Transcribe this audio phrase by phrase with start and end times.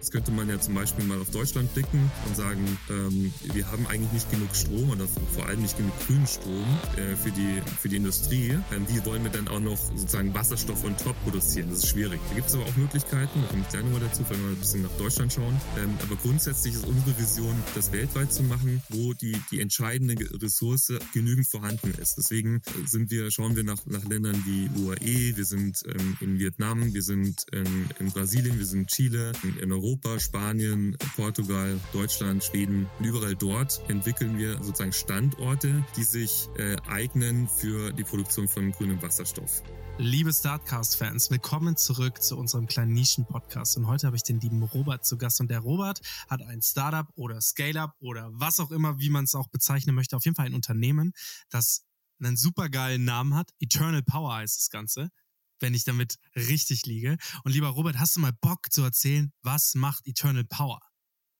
[0.00, 3.86] Jetzt könnte man ja zum Beispiel mal auf Deutschland blicken und sagen, ähm, wir haben
[3.86, 6.64] eigentlich nicht genug Strom oder vor allem nicht genug grünen Strom
[6.96, 8.56] äh, für, die, für die Industrie.
[8.74, 11.68] Ähm, wie wollen wir dann auch noch sozusagen Wasserstoff on top produzieren?
[11.68, 12.18] Das ist schwierig.
[12.30, 14.56] Da gibt es aber auch Möglichkeiten, da komme ich gleich nochmal dazu, wenn wir ein
[14.56, 15.60] bisschen nach Deutschland schauen.
[15.76, 20.94] Ähm, aber grundsätzlich ist unsere Vision, das weltweit zu machen, wo die, die entscheidende Ressource
[21.12, 22.14] genügend vorhanden ist.
[22.16, 26.94] Deswegen sind wir, schauen wir nach, nach Ländern wie UAE, wir sind ähm, in Vietnam,
[26.94, 27.66] wir sind in,
[27.98, 32.88] in Brasilien, wir sind in Chile, in, in Europa, Spanien, Portugal, Deutschland, Schweden.
[32.98, 38.70] Und überall dort entwickeln wir sozusagen Standorte, die sich äh, eignen für die Produktion von
[38.70, 39.64] grünem Wasserstoff.
[39.98, 43.78] Liebe Startcast-Fans, willkommen zurück zu unserem kleinen Nischen-Podcast.
[43.78, 45.40] Und heute habe ich den lieben Robert zu Gast.
[45.40, 49.34] Und der Robert hat ein Startup oder Scale-Up oder was auch immer, wie man es
[49.34, 50.16] auch bezeichnen möchte.
[50.16, 51.12] Auf jeden Fall ein Unternehmen,
[51.50, 51.84] das
[52.22, 53.50] einen supergeilen Namen hat.
[53.58, 55.10] Eternal Power heißt das Ganze,
[55.60, 57.16] wenn ich damit richtig liege.
[57.44, 60.80] Und lieber Robert, hast du mal Bock zu erzählen, was macht Eternal Power?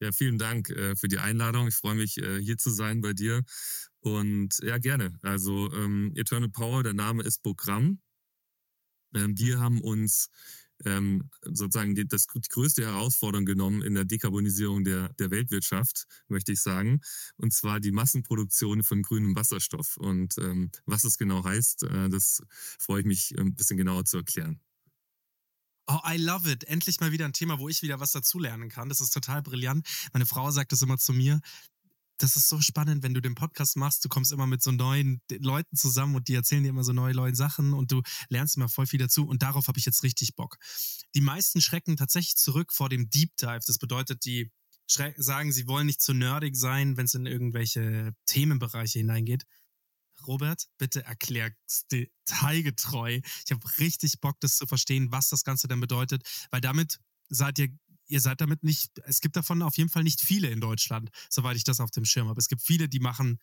[0.02, 1.68] Ja, vielen Dank äh, für die Einladung.
[1.68, 3.42] Ich freue mich, äh, hier zu sein bei dir.
[4.00, 5.18] Und ja, gerne.
[5.22, 8.00] Also ähm, Eternal Power, der Name ist Programm.
[9.14, 10.30] Ähm, wir haben uns
[10.84, 16.53] ähm, sozusagen die, das, die größte Herausforderung genommen in der Dekarbonisierung der, der Weltwirtschaft, möchte
[16.53, 17.00] ich sagen,
[17.37, 19.97] und zwar die Massenproduktion von grünem Wasserstoff.
[19.97, 22.42] Und ähm, was es genau heißt, äh, das
[22.78, 24.61] freue ich mich ein bisschen genauer zu erklären.
[25.87, 26.65] Oh, I love it.
[26.65, 28.88] Endlich mal wieder ein Thema, wo ich wieder was dazulernen kann.
[28.88, 29.88] Das ist total brillant.
[30.12, 31.41] Meine Frau sagt das immer zu mir.
[32.20, 34.04] Das ist so spannend, wenn du den Podcast machst.
[34.04, 37.14] Du kommst immer mit so neuen Leuten zusammen und die erzählen dir immer so neue,
[37.14, 39.26] neue Sachen und du lernst immer voll viel dazu.
[39.26, 40.59] Und darauf habe ich jetzt richtig Bock.
[41.14, 43.60] Die meisten schrecken tatsächlich zurück vor dem Deep Dive.
[43.66, 44.53] Das bedeutet, die
[45.16, 49.44] sagen, sie wollen nicht zu nerdig sein, wenn es in irgendwelche Themenbereiche hineingeht.
[50.26, 51.53] Robert, bitte erklär
[51.91, 53.20] detailgetreu.
[53.47, 56.98] Ich habe richtig Bock, das zu verstehen, was das Ganze denn bedeutet, weil damit
[57.30, 57.69] seid ihr,
[58.10, 61.56] ihr seid damit nicht, es gibt davon auf jeden Fall nicht viele in Deutschland, soweit
[61.56, 62.38] ich das auf dem Schirm habe.
[62.41, 63.38] Es gibt viele, die machen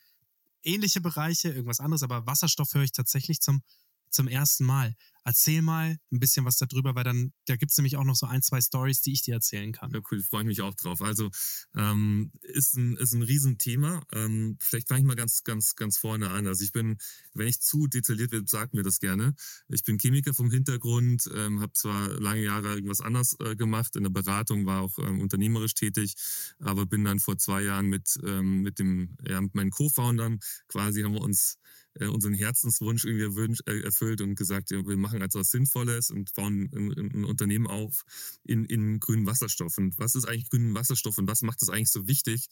[0.64, 3.62] ähnliche Bereiche, irgendwas anderes, aber Wasserstoff höre ich tatsächlich zum,
[4.10, 4.96] zum ersten Mal.
[5.28, 8.28] Erzähl mal ein bisschen was darüber, weil dann, da gibt es nämlich auch noch so
[8.28, 9.92] ein, zwei Stories, die ich dir erzählen kann.
[9.92, 11.02] Ja, cool, freue ich mich auch drauf.
[11.02, 11.30] Also
[11.76, 14.06] ähm, ist ein, ist ein Riesenthema.
[14.14, 16.48] Ähm, vielleicht fange ich mal ganz, ganz, ganz vorne an.
[16.48, 16.98] Also ich bin,
[17.34, 19.36] wenn ich zu detailliert wird, sagt mir das gerne.
[19.68, 24.04] Ich bin Chemiker vom Hintergrund, ähm, habe zwar lange Jahre irgendwas anderes äh, gemacht, in
[24.04, 26.16] der Beratung war auch ähm, unternehmerisch tätig,
[26.60, 30.40] aber bin dann vor zwei Jahren mit, ähm, mit dem, ja, mit meinen Co-Foundern
[30.70, 31.58] quasi haben wir uns
[32.00, 36.34] äh, unseren Herzenswunsch irgendwie äh, erfüllt und gesagt, ja, wir machen als was Sinnvolles und
[36.34, 38.04] bauen ein, ein Unternehmen auf
[38.44, 39.78] in, in grünen Wasserstoff.
[39.78, 42.48] Und was ist eigentlich grünen Wasserstoff und was macht es eigentlich so wichtig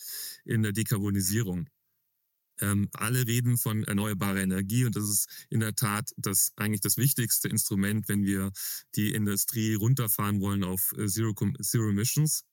[0.46, 1.68] in der Dekarbonisierung?
[2.62, 6.96] Ähm, alle reden von erneuerbarer Energie und das ist in der Tat das eigentlich das
[6.96, 8.52] wichtigste Instrument, wenn wir
[8.96, 12.46] die Industrie runterfahren wollen auf Zero, Zero Emissions.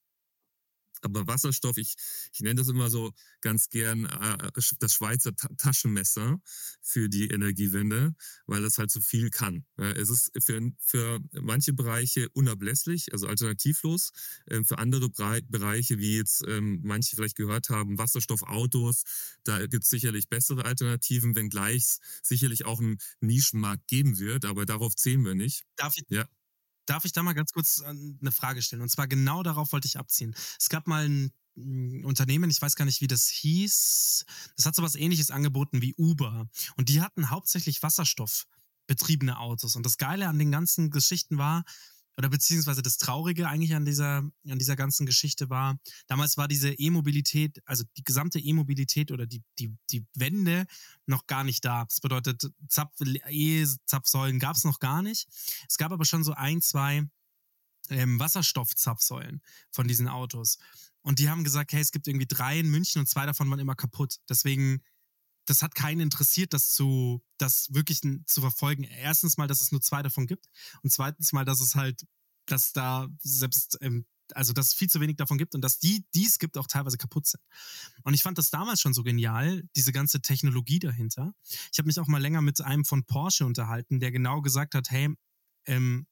[1.02, 1.94] Aber Wasserstoff, ich,
[2.32, 6.40] ich nenne das immer so ganz gern äh, das Schweizer Ta Taschenmesser
[6.80, 8.14] für die Energiewende,
[8.46, 9.64] weil das halt so viel kann.
[9.78, 14.12] Äh, es ist für, für manche Bereiche unablässlich, also alternativlos.
[14.46, 19.02] Äh, für andere Bre Bereiche, wie jetzt ähm, manche vielleicht gehört haben, Wasserstoffautos,
[19.44, 24.66] da gibt es sicherlich bessere Alternativen, wenngleich es sicherlich auch einen Nischenmarkt geben wird, aber
[24.66, 25.64] darauf zählen wir nicht.
[25.76, 26.26] Darf ich, ja.
[26.92, 28.82] Darf ich da mal ganz kurz eine Frage stellen?
[28.82, 30.34] Und zwar genau darauf wollte ich abziehen.
[30.60, 34.26] Es gab mal ein Unternehmen, ich weiß gar nicht, wie das hieß.
[34.56, 36.50] Das hat so was ähnliches angeboten wie Uber.
[36.76, 39.74] Und die hatten hauptsächlich wasserstoffbetriebene Autos.
[39.74, 41.64] Und das Geile an den ganzen Geschichten war,
[42.22, 45.76] oder beziehungsweise das Traurige eigentlich an dieser, an dieser ganzen Geschichte war,
[46.06, 50.66] damals war diese E-Mobilität, also die gesamte E-Mobilität oder die, die, die Wende
[51.04, 51.84] noch gar nicht da.
[51.84, 52.48] Das bedeutet,
[53.28, 55.26] E-Zapfsäulen gab es noch gar nicht.
[55.68, 57.08] Es gab aber schon so ein, zwei
[57.90, 59.42] ähm, Wasserstoffzapfsäulen
[59.72, 60.58] von diesen Autos.
[61.00, 63.58] Und die haben gesagt, hey, es gibt irgendwie drei in München und zwei davon waren
[63.58, 64.18] immer kaputt.
[64.28, 64.80] Deswegen
[65.46, 68.84] das hat keinen interessiert, das zu, das wirklich zu verfolgen.
[68.84, 70.46] Erstens mal, dass es nur zwei davon gibt
[70.82, 72.06] und zweitens mal, dass es halt,
[72.46, 76.06] dass da selbst ähm, also dass es viel zu wenig davon gibt und dass die,
[76.14, 77.42] die es gibt, auch teilweise kaputt sind.
[78.02, 81.34] Und ich fand das damals schon so genial, diese ganze Technologie dahinter.
[81.72, 84.90] Ich habe mich auch mal länger mit einem von Porsche unterhalten, der genau gesagt hat,
[84.90, 85.14] hey,
[85.66, 86.06] ähm,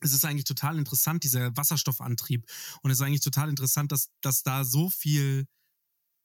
[0.00, 2.44] es ist eigentlich total interessant, dieser Wasserstoffantrieb.
[2.82, 5.46] Und es ist eigentlich total interessant, dass, dass da so viel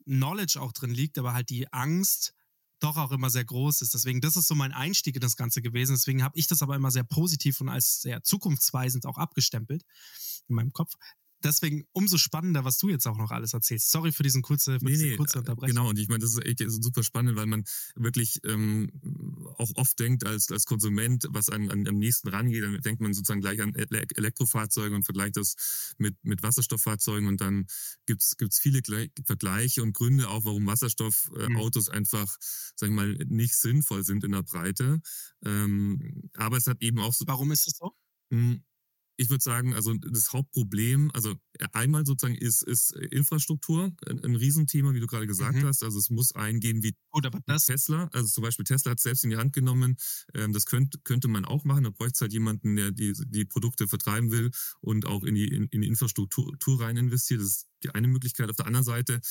[0.06, 2.34] Knowledge auch drin liegt, aber halt die Angst
[2.80, 3.94] doch auch immer sehr groß ist.
[3.94, 5.94] Deswegen, das ist so mein Einstieg in das Ganze gewesen.
[5.94, 9.84] Deswegen habe ich das aber immer sehr positiv und als sehr zukunftsweisend auch abgestempelt
[10.50, 10.96] in meinem Kopf
[11.44, 13.92] deswegen umso spannender, was du jetzt auch noch alles erzählst.
[13.92, 15.76] Sorry für diesen kurze, für nee, diese nee, kurze Unterbrechung.
[15.76, 17.64] Genau, und ich meine, das ist echt super spannend, weil man
[17.96, 18.92] wirklich ähm,
[19.58, 23.14] auch oft denkt als, als Konsument, was an, an, am nächsten rangeht, dann denkt man
[23.14, 27.68] sozusagen gleich an Elektrofahrzeuge und vergleicht das mit, mit Wasserstofffahrzeugen und dann
[28.06, 28.82] gibt's gibt's viele
[29.26, 31.94] Vergleiche und Gründe auch, warum Wasserstoffautos mhm.
[31.94, 32.38] einfach,
[32.76, 35.02] sag ich mal, nicht sinnvoll sind in der Breite.
[35.44, 37.26] Ähm, aber es hat eben auch so.
[37.28, 37.92] Warum ist es so?
[38.32, 38.64] Hm,
[39.16, 41.36] ich würde sagen, also das Hauptproblem, also
[41.72, 45.66] einmal sozusagen ist, ist Infrastruktur ein, ein Riesenthema, wie du gerade gesagt mhm.
[45.66, 45.84] hast.
[45.84, 48.10] Also es muss eingehen wie Gut, aber das Tesla.
[48.12, 49.98] Also zum Beispiel Tesla hat es selbst in die Hand genommen.
[50.34, 51.84] Ähm, das könnte, könnte man auch machen.
[51.84, 54.50] Da bräuchte es halt jemanden, der die, die Produkte vertreiben will
[54.82, 57.42] und auch in die, in, in die Infrastruktur rein investiert.
[57.42, 58.50] Das ist die eine Möglichkeit.
[58.50, 59.22] Auf der anderen Seite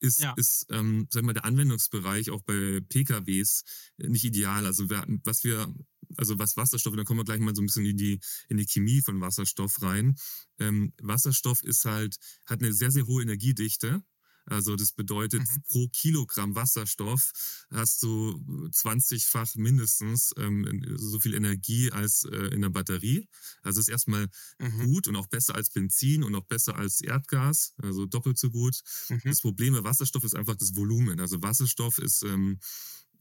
[0.00, 0.32] ist, ja.
[0.36, 3.64] ist ähm, sagen wir mal, der Anwendungsbereich auch bei PKWs
[3.98, 4.66] nicht ideal.
[4.66, 5.72] Also was wir
[6.16, 8.66] also was Wasserstoff, da kommen wir gleich mal so ein bisschen in die, in die
[8.66, 10.16] Chemie von Wasserstoff rein.
[10.58, 12.16] Ähm, Wasserstoff ist halt,
[12.46, 14.02] hat eine sehr, sehr hohe Energiedichte.
[14.50, 15.62] Also das bedeutet, mhm.
[15.68, 17.32] pro Kilogramm Wasserstoff
[17.70, 18.42] hast du
[18.72, 23.28] 20-fach mindestens ähm, so viel Energie als äh, in der Batterie.
[23.62, 24.26] Also ist erstmal
[24.58, 24.84] mhm.
[24.84, 28.80] gut und auch besser als Benzin und auch besser als Erdgas, also doppelt so gut.
[29.08, 29.20] Mhm.
[29.24, 31.20] Das Problem bei Wasserstoff ist einfach das Volumen.
[31.20, 32.58] Also Wasserstoff ist ähm,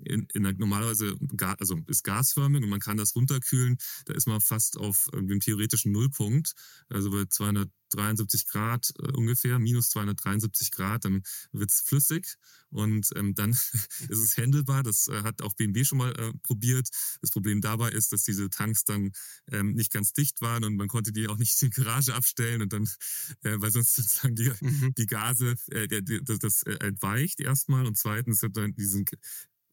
[0.04, 1.18] in, in der, normalerweise
[1.60, 3.78] also ist gasförmig und man kann das runterkühlen.
[4.06, 6.54] Da ist man fast auf äh, dem theoretischen Nullpunkt,
[6.90, 12.36] also bei 273 Grad äh, ungefähr, minus 273 Grad, dann wird's flüssig
[12.70, 13.52] und ähm, dann
[14.10, 14.84] ist es handelbar.
[14.84, 16.88] Das äh, hat auch BMW schon mal äh, probiert.
[17.22, 19.12] Das Problem dabei ist, dass diese Tanks dann
[19.52, 22.62] ähm, nicht ganz dicht waren und man konnte die auch nicht in die Garage abstellen
[22.62, 22.84] und dann,
[23.44, 24.94] äh, weil sonst sozusagen die, mhm.
[24.98, 25.88] die Gase, äh,
[26.24, 29.06] das, das äh, entweicht erstmal und zweitens hat dann diesen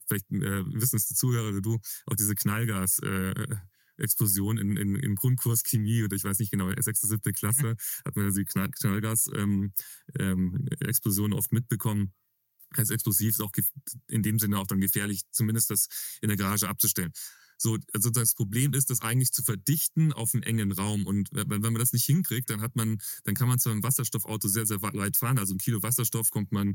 [0.06, 3.56] vielleicht äh, wissen es die Zuhörer oder du, auch diese Knallgas- äh,
[3.98, 7.76] Explosion in, in, im Grundkurs Chemie oder ich weiß nicht genau, sechste, siebte Klasse mhm.
[8.04, 9.72] hat man also die Knall, Knallgas-Explosion
[10.18, 12.12] ähm, ähm, oft mitbekommen.
[12.70, 13.52] Als explosiv ist auch
[14.08, 15.88] in dem Sinne auch dann gefährlich, zumindest das
[16.20, 17.12] in der Garage abzustellen.
[17.58, 21.06] So, also das Problem ist, das eigentlich zu verdichten auf einen engen Raum.
[21.06, 24.48] Und wenn, man das nicht hinkriegt, dann hat man, dann kann man zwar im Wasserstoffauto
[24.48, 25.38] sehr, sehr weit fahren.
[25.38, 26.74] Also ein Kilo Wasserstoff kommt man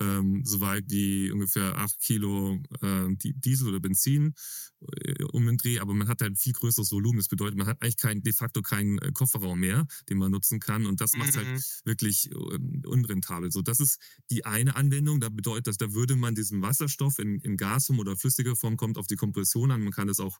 [0.00, 4.34] ähm, soweit wie ungefähr acht Kilo äh, Diesel oder Benzin
[4.80, 7.18] äh, um den Dreh, aber man hat halt viel größeres Volumen.
[7.18, 10.60] Das bedeutet, man hat eigentlich kein, de facto keinen äh, Kofferraum mehr, den man nutzen
[10.60, 11.52] kann und das macht halt mhm.
[11.52, 13.50] halt wirklich äh, unrentabel.
[13.50, 14.00] So, das ist
[14.30, 15.20] die eine Anwendung.
[15.20, 18.98] Da bedeutet das, da würde man diesen Wasserstoff in, in Gasform oder flüssiger Form kommt
[18.98, 19.82] auf die Kompression an.
[19.82, 20.38] Man kann das auch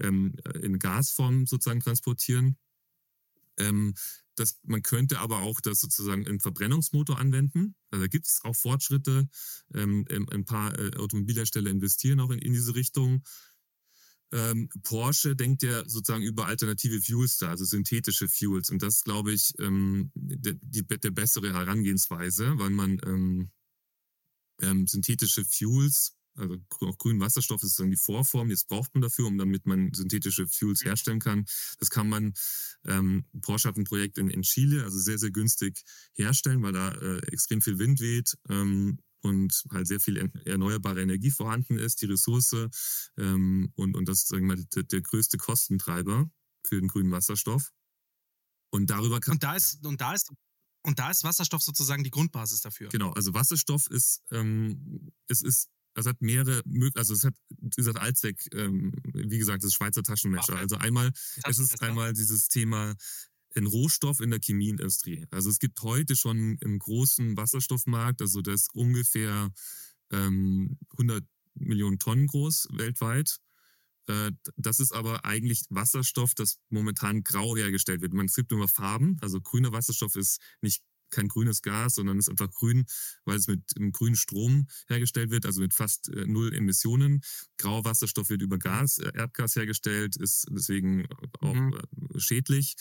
[0.00, 2.56] ähm, in Gasform sozusagen transportieren.
[3.58, 3.94] Ähm,
[4.36, 7.74] das, man könnte aber auch das sozusagen im Verbrennungsmotor anwenden.
[7.90, 9.28] Also da gibt es auch Fortschritte.
[9.74, 13.22] Ähm, ein paar äh, Automobilhersteller investieren auch in, in diese Richtung.
[14.32, 18.70] Ähm, Porsche denkt ja sozusagen über alternative Fuels da, also synthetische Fuels.
[18.70, 23.50] Und das, glaube ich, ähm, die, die, der bessere Herangehensweise, weil man ähm,
[24.60, 29.26] ähm, synthetische Fuels also auch grünen Wasserstoff ist dann die Vorform, jetzt braucht man dafür,
[29.26, 30.88] um damit man synthetische Fuels mhm.
[30.88, 31.44] herstellen kann.
[31.78, 32.34] Das kann man,
[32.84, 35.82] ähm, Porsche hat ein Projekt in, in Chile, also sehr, sehr günstig
[36.14, 41.30] herstellen, weil da äh, extrem viel Wind weht ähm, und halt sehr viel erneuerbare Energie
[41.30, 42.54] vorhanden ist, die Ressource
[43.16, 46.30] ähm, und, und das ist sagen wir mal, der, der größte Kostentreiber
[46.64, 47.72] für den grünen Wasserstoff.
[48.70, 49.34] Und darüber kann.
[49.34, 50.30] Und da ist, und da ist
[50.86, 52.88] und da ist Wasserstoff sozusagen die Grundbasis dafür.
[52.90, 56.62] Genau, also Wasserstoff ist, ähm, es ist es hat mehrere,
[56.94, 57.34] also es hat,
[57.76, 60.52] es hat Allzweck, ähm, wie gesagt, das Schweizer Taschenmesser.
[60.52, 60.62] Okay.
[60.62, 61.10] Also einmal,
[61.48, 62.94] es ist einmal dieses Thema
[63.56, 65.26] ein Rohstoff in der Chemieindustrie.
[65.30, 69.50] Also es gibt heute schon einen großen Wasserstoffmarkt, also das ist ungefähr
[70.12, 71.24] ähm, 100
[71.54, 73.38] Millionen Tonnen groß weltweit.
[74.06, 78.12] Äh, das ist aber eigentlich Wasserstoff, das momentan grau hergestellt wird.
[78.12, 82.28] Man es gibt immer Farben, also grüner Wasserstoff ist nicht kein grünes Gas, sondern ist
[82.28, 82.84] einfach grün,
[83.24, 87.22] weil es mit einem grünen Strom hergestellt wird, also mit fast äh, null Emissionen.
[87.58, 91.06] Grauer Wasserstoff wird über Gas, äh, Erdgas hergestellt, ist deswegen
[91.40, 91.74] auch Mhm.
[92.14, 92.74] äh, schädlich.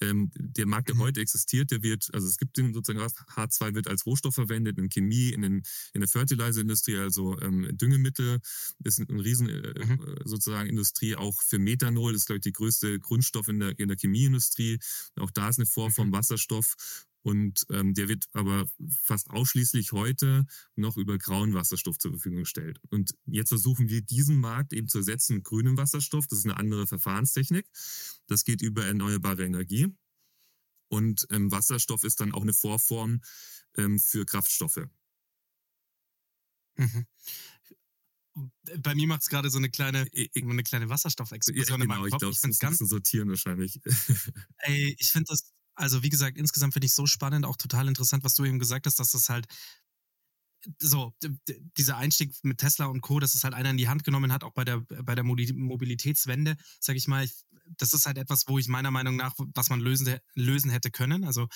[0.00, 1.00] Ähm, der Markt, der Mhm.
[1.00, 2.98] heute existiert, der wird, also es gibt den sozusagen
[3.36, 5.62] H2 wird als Rohstoff verwendet in Chemie, in, den,
[5.92, 8.40] in der Fertilizer-Industrie, also ähm, Düngemittel,
[8.82, 10.00] ist ein, ein riesen äh, Mhm.
[10.02, 13.78] äh, sozusagen Industrie, auch für Methanol, das ist glaube ich die größte Grundstoff in der,
[13.78, 14.78] in der Chemieindustrie.
[15.20, 15.94] Auch da ist eine Form Mhm.
[15.94, 16.74] von Wasserstoff.
[17.22, 18.66] Und ähm, der wird aber
[19.02, 22.80] fast ausschließlich heute noch über grauen Wasserstoff zur Verfügung gestellt.
[22.90, 26.26] Und jetzt versuchen wir diesen Markt eben zu ersetzen mit grünem Wasserstoff.
[26.26, 27.66] Das ist eine andere Verfahrenstechnik.
[28.26, 29.88] Das geht über erneuerbare Energie.
[30.88, 33.20] Und ähm, Wasserstoff ist dann auch eine Vorform
[33.76, 34.86] ähm, für Kraftstoffe.
[36.76, 37.06] Mhm.
[38.78, 41.88] Bei mir macht es gerade so eine kleine, Ich, ich, eine kleine ja, Wasserstoffexplosion in
[41.88, 42.20] genau, meinem ich Kopf.
[42.20, 43.80] glaube, Ich es finde muss es ganz sortieren wahrscheinlich.
[44.58, 48.24] Ey, ich finde das, also wie gesagt, insgesamt finde ich so spannend, auch total interessant,
[48.24, 49.46] was du eben gesagt hast, dass das halt
[50.78, 51.14] so,
[51.76, 54.44] dieser Einstieg mit Tesla und Co., dass es halt einer in die Hand genommen hat,
[54.44, 57.26] auch bei der, bei der Mobilitätswende, sage ich mal,
[57.78, 61.24] das ist halt etwas, wo ich meiner Meinung nach, was man lösen, lösen hätte können.
[61.24, 61.48] Also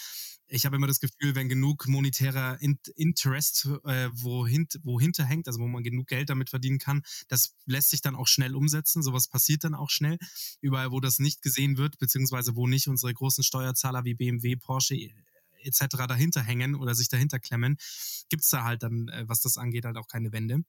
[0.49, 5.61] ich habe immer das Gefühl, wenn genug monetärer In Interest äh, wohin, wohinter hängt, also
[5.61, 9.03] wo man genug Geld damit verdienen kann, das lässt sich dann auch schnell umsetzen.
[9.03, 10.19] Sowas passiert dann auch schnell.
[10.61, 14.95] Überall, wo das nicht gesehen wird, beziehungsweise wo nicht unsere großen Steuerzahler wie BMW, Porsche
[15.67, 16.07] etc.
[16.09, 17.77] dahinter hängen oder sich dahinter klemmen,
[18.29, 20.63] gibt's da halt dann, äh, was das angeht, halt auch keine Wende.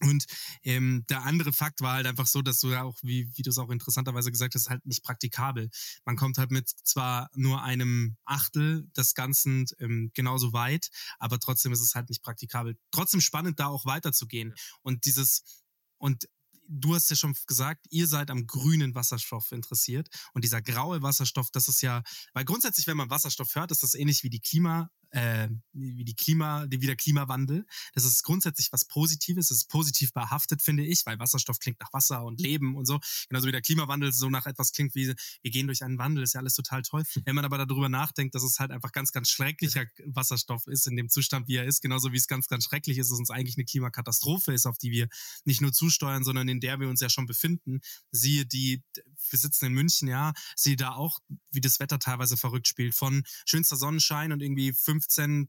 [0.00, 0.24] Und
[0.64, 3.50] ähm, der andere Fakt war halt einfach so, dass du ja auch, wie, wie du
[3.50, 5.70] es auch interessanterweise gesagt hast, halt nicht praktikabel.
[6.04, 11.72] Man kommt halt mit zwar nur einem Achtel des Ganzen ähm, genauso weit, aber trotzdem
[11.72, 12.76] ist es halt nicht praktikabel.
[12.90, 14.54] Trotzdem spannend, da auch weiterzugehen.
[14.82, 15.62] Und dieses,
[15.98, 16.28] und
[16.72, 20.08] du hast ja schon gesagt, ihr seid am grünen Wasserstoff interessiert.
[20.32, 22.02] Und dieser graue Wasserstoff, das ist ja,
[22.32, 26.14] weil grundsätzlich, wenn man Wasserstoff hört, ist das ähnlich wie die Klima, äh, wie die
[26.14, 27.66] Klima, wie der Klimawandel.
[27.94, 31.92] Das ist grundsätzlich was Positives, das ist positiv behaftet, finde ich, weil Wasserstoff klingt nach
[31.92, 32.98] Wasser und Leben und so.
[33.28, 36.34] Genauso wie der Klimawandel so nach etwas klingt wie, wir gehen durch einen Wandel, ist
[36.34, 37.04] ja alles total toll.
[37.24, 40.96] Wenn man aber darüber nachdenkt, dass es halt einfach ganz, ganz schrecklicher Wasserstoff ist, in
[40.96, 43.56] dem Zustand, wie er ist, genauso wie es ganz, ganz schrecklich ist, dass uns eigentlich
[43.56, 45.08] eine Klimakatastrophe ist, auf die wir
[45.44, 47.80] nicht nur zusteuern, sondern in der wir uns ja schon befinden.
[48.10, 48.82] Siehe die,
[49.30, 51.18] wir sitzen in München, ja, siehe da auch,
[51.50, 52.94] wie das Wetter teilweise verrückt spielt.
[52.94, 54.72] Von schönster Sonnenschein und irgendwie
[55.02, 55.48] 15,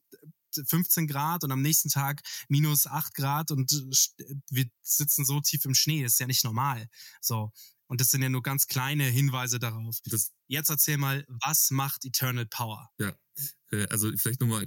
[0.68, 3.72] 15 Grad und am nächsten Tag minus 8 Grad und
[4.18, 6.04] äh, wir sitzen so tief im Schnee.
[6.04, 6.88] Das ist ja nicht normal.
[7.22, 7.52] So.
[7.88, 9.98] Und das sind ja nur ganz kleine Hinweise darauf.
[10.06, 12.90] Das, Jetzt erzähl mal, was macht Eternal Power?
[13.00, 13.14] ja,
[13.72, 14.66] äh, also vielleicht nochmal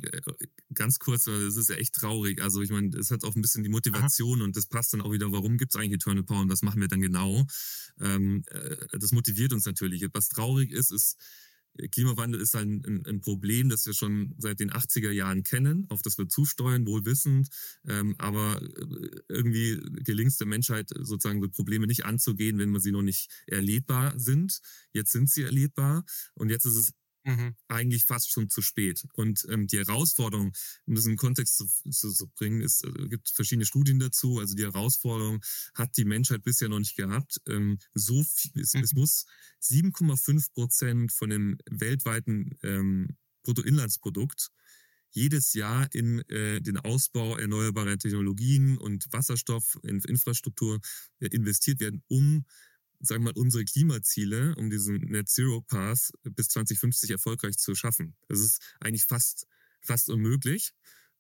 [0.74, 2.42] ganz kurz, weil es ist ja echt traurig.
[2.42, 5.12] Also ich meine, es hat auch ein bisschen die Motivation und das passt dann auch
[5.12, 7.46] wieder, warum gibt es eigentlich Eternal Power und was machen wir dann genau?
[8.00, 10.04] Ähm, äh, das motiviert uns natürlich.
[10.12, 11.16] Was traurig ist, ist,
[11.90, 16.02] Klimawandel ist ein, ein, ein Problem, das wir schon seit den 80er Jahren kennen, auf
[16.02, 17.48] das wir zusteuern, wohl wissend.
[17.86, 22.80] Ähm, aber äh, irgendwie gelingt es der Menschheit sozusagen so Probleme nicht anzugehen, wenn man
[22.80, 24.60] sie noch nicht erlebbar sind.
[24.92, 26.04] Jetzt sind sie erlebbar
[26.34, 26.92] und jetzt ist es
[27.26, 27.56] Mhm.
[27.68, 29.04] eigentlich fast schon zu spät.
[29.14, 30.52] Und ähm, die Herausforderung,
[30.86, 34.38] um das in den Kontext zu, zu, zu bringen, ist, äh, gibt verschiedene Studien dazu.
[34.38, 35.42] Also die Herausforderung
[35.74, 37.40] hat die Menschheit bisher noch nicht gehabt.
[37.48, 38.82] Ähm, so viel, es, Mhm.
[38.84, 39.26] es muss
[39.60, 44.50] 7,5 Prozent von dem weltweiten ähm, Bruttoinlandsprodukt
[45.10, 50.80] jedes Jahr in äh, den Ausbau erneuerbarer Technologien und Wasserstoff in Infrastruktur
[51.20, 52.44] äh, investiert werden, um
[53.00, 58.14] sagen wir mal, unsere Klimaziele, um diesen Net Zero Path bis 2050 erfolgreich zu schaffen.
[58.28, 59.46] Das ist eigentlich fast,
[59.80, 60.72] fast unmöglich.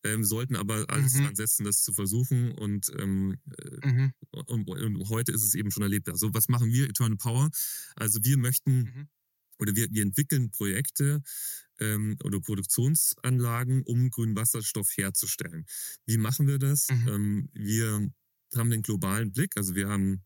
[0.04, 1.24] Ähm, sollten aber alles Mhm.
[1.24, 4.12] dran setzen, das zu versuchen und, ähm, äh, Mhm.
[4.30, 6.16] und, und heute ist es eben schon erlebbar.
[6.16, 6.88] So, was machen wir?
[6.88, 7.50] Eternal Power.
[7.96, 9.08] Also wir möchten Mhm.
[9.58, 11.22] oder wir, wir entwickeln Projekte
[11.80, 15.64] ähm, oder Produktionsanlagen, um grünen Wasserstoff herzustellen.
[16.06, 16.88] Wie machen wir das?
[16.90, 17.08] Mhm.
[17.08, 18.08] Ähm, wir
[18.54, 20.22] haben den globalen Blick, also wir haben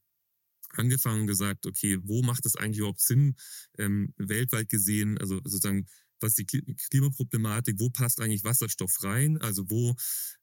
[0.75, 3.37] angefangen und gesagt, okay, wo macht es eigentlich überhaupt Sinn,
[3.79, 5.87] ähm, weltweit gesehen, also sozusagen,
[6.21, 9.39] was die Kli- Klimaproblematik, wo passt eigentlich Wasserstoff rein?
[9.39, 9.95] Also wo,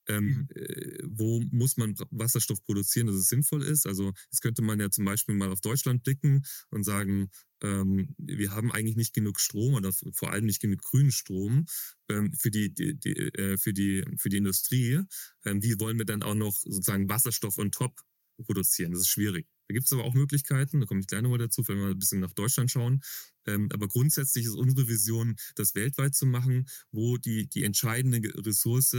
[0.08, 0.50] ähm, Mhm.
[0.56, 3.86] äh, wo muss man Wasserstoff produzieren, dass es sinnvoll ist?
[3.86, 7.30] Also das könnte man ja zum Beispiel mal auf Deutschland blicken und sagen,
[7.62, 11.66] ähm, wir haben eigentlich nicht genug Strom oder vor allem nicht genug grünen Strom
[12.10, 15.02] ähm, für die, die, die äh, für die für die Industrie.
[15.46, 18.00] Ähm, wie wollen wir dann auch noch sozusagen Wasserstoff on top
[18.44, 18.92] produzieren?
[18.92, 19.48] Das ist schwierig.
[19.68, 22.00] Da gibt es aber auch Möglichkeiten, da komme ich gleich nochmal dazu, wenn wir ein
[22.00, 23.02] bisschen nach Deutschland schauen.
[23.46, 28.96] Ähm, aber grundsätzlich ist unsere Vision, das weltweit zu machen, wo die, die entscheidende Ressource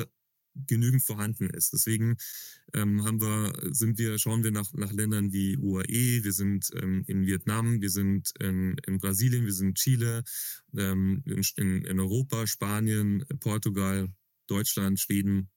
[0.67, 1.73] genügend vorhanden ist.
[1.73, 2.17] Deswegen
[2.75, 7.05] ähm, haben wir, sind wir, schauen wir nach, nach Ländern wie UAE, wir sind ähm,
[7.07, 10.25] in Vietnam, wir sind in, in Brasilien, wir sind Chile,
[10.77, 14.09] ähm, in, in Europa, Spanien, Portugal,
[14.47, 15.51] Deutschland, Schweden.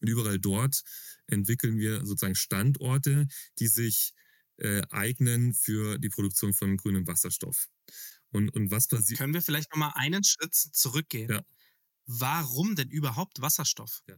[0.00, 0.82] Und überall dort
[1.26, 3.26] entwickeln wir sozusagen Standorte,
[3.58, 4.12] die sich
[4.58, 7.68] äh, eignen für die Produktion von grünem Wasserstoff.
[8.30, 9.18] Und, und was passiert?
[9.18, 11.30] Können wir vielleicht nochmal einen Schritt zurückgehen?
[11.30, 11.42] Ja.
[12.06, 14.02] Warum denn überhaupt Wasserstoff?
[14.08, 14.16] Ja.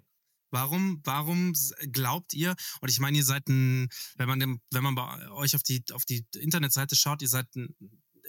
[0.50, 1.52] Warum, warum
[1.92, 5.62] glaubt ihr, und ich meine, ihr seid ein, wenn man, wenn man bei euch auf
[5.62, 7.76] die, auf die Internetseite schaut, ihr seid ein,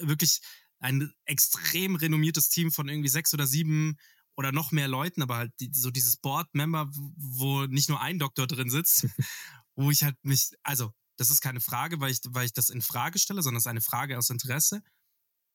[0.01, 0.41] wirklich
[0.79, 3.97] ein extrem renommiertes Team von irgendwie sechs oder sieben
[4.39, 8.47] oder noch mehr Leuten, aber halt die, so dieses Board-Member, wo nicht nur ein Doktor
[8.47, 9.05] drin sitzt,
[9.75, 12.81] wo ich halt mich, also das ist keine Frage, weil ich, weil ich das in
[12.81, 14.81] Frage stelle, sondern es ist eine Frage aus Interesse.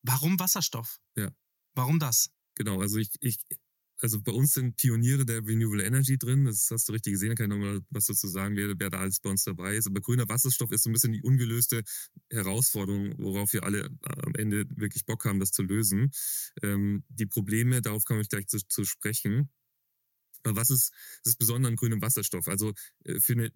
[0.02, 0.98] Warum Wasserstoff?
[1.16, 1.30] Ja.
[1.74, 2.28] Warum das?
[2.56, 3.38] Genau, also ich, ich,
[4.00, 6.44] also bei uns sind Pioniere der Renewable Energy drin.
[6.44, 7.30] Das hast du richtig gesehen.
[7.30, 9.86] Da kann ich nochmal was dazu sagen, wer, wer da alles bei uns dabei ist.
[9.86, 11.82] Aber grüner Wasserstoff ist so ein bisschen die ungelöste
[12.30, 16.10] Herausforderung, worauf wir alle am Ende wirklich Bock haben, das zu lösen.
[16.62, 19.50] Ähm, die Probleme, darauf komme ich gleich zu, zu sprechen.
[20.44, 20.92] Was ist
[21.24, 22.48] das Besondere an grünem Wasserstoff?
[22.48, 22.72] Also
[23.04, 23.50] äh, für eine,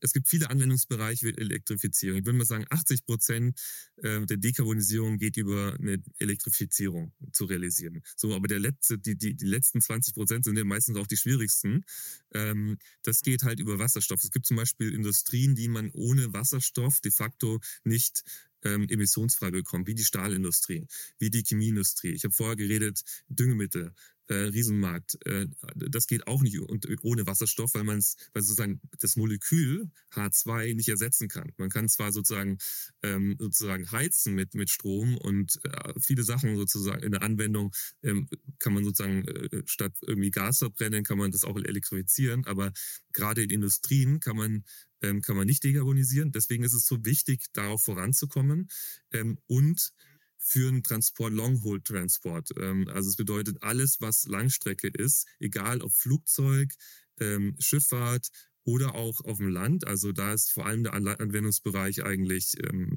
[0.00, 2.18] es gibt viele Anwendungsbereiche für Elektrifizierung.
[2.18, 3.58] Ich würde mal sagen, 80 Prozent
[3.96, 8.02] äh, der Dekarbonisierung geht über eine Elektrifizierung zu realisieren.
[8.16, 11.16] So, aber der letzte, die, die, die letzten 20 Prozent sind ja meistens auch die
[11.16, 11.84] schwierigsten.
[12.32, 14.22] Ähm, das geht halt über Wasserstoff.
[14.22, 18.22] Es gibt zum Beispiel Industrien, die man ohne Wasserstoff de facto nicht
[18.62, 20.86] ähm, emissionsfrei bekommt, wie die Stahlindustrie,
[21.18, 22.10] wie die Chemieindustrie.
[22.10, 23.94] Ich habe vorher geredet, Düngemittel,
[24.28, 25.18] äh, Riesenmarkt.
[25.26, 29.90] Äh, das geht auch nicht und, ohne Wasserstoff, weil man es, weil sozusagen das Molekül
[30.12, 31.52] H2 nicht ersetzen kann.
[31.56, 32.58] Man kann zwar sozusagen
[33.02, 38.28] ähm, sozusagen heizen mit mit Strom und äh, viele Sachen sozusagen in der Anwendung ähm,
[38.58, 42.44] kann man sozusagen äh, statt irgendwie Gas verbrennen, kann man das auch elektrifizieren.
[42.46, 42.72] Aber
[43.12, 44.64] gerade in Industrien kann man
[45.00, 46.32] ähm, kann man nicht dekarbonisieren.
[46.32, 48.68] Deswegen ist es so wichtig, darauf voranzukommen
[49.12, 49.92] ähm, und
[50.38, 52.50] für einen Transport, Long-Haul-Transport.
[52.58, 56.72] Ähm, also es bedeutet alles, was Langstrecke ist, egal ob Flugzeug,
[57.20, 58.28] ähm, Schifffahrt
[58.64, 59.86] oder auch auf dem Land.
[59.86, 62.96] Also da ist vor allem der Anwendungsbereich eigentlich ähm,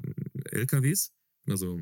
[0.50, 1.12] LKWs,
[1.46, 1.80] also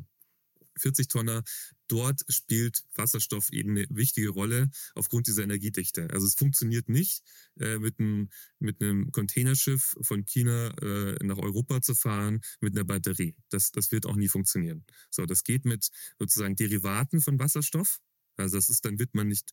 [0.76, 1.42] 40 Tonner.
[1.88, 6.08] Dort spielt Wasserstoff eben eine wichtige Rolle aufgrund dieser Energiedichte.
[6.10, 7.22] Also es funktioniert nicht,
[7.58, 12.84] äh, mit, einem, mit einem Containerschiff von China äh, nach Europa zu fahren mit einer
[12.84, 13.36] Batterie.
[13.48, 14.84] Das, das wird auch nie funktionieren.
[15.10, 18.00] So, das geht mit sozusagen Derivaten von Wasserstoff.
[18.40, 19.50] Also das ist, dann wird man nicht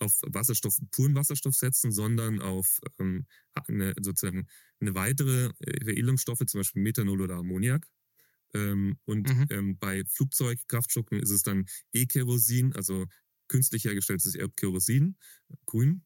[0.00, 4.46] auf Wasserstoff, puren Wasserstoff setzen, sondern auf ähm, eine, sozusagen
[4.80, 7.86] eine weitere äh, Veredelungsstoffe, zum Beispiel Methanol oder Ammoniak.
[8.54, 9.46] Ähm, und mhm.
[9.50, 13.06] ähm, bei Flugzeugkraftstoffen ist es dann E-Kerosin, also
[13.48, 15.16] künstlich hergestelltes Kerosin,
[15.66, 16.04] grün,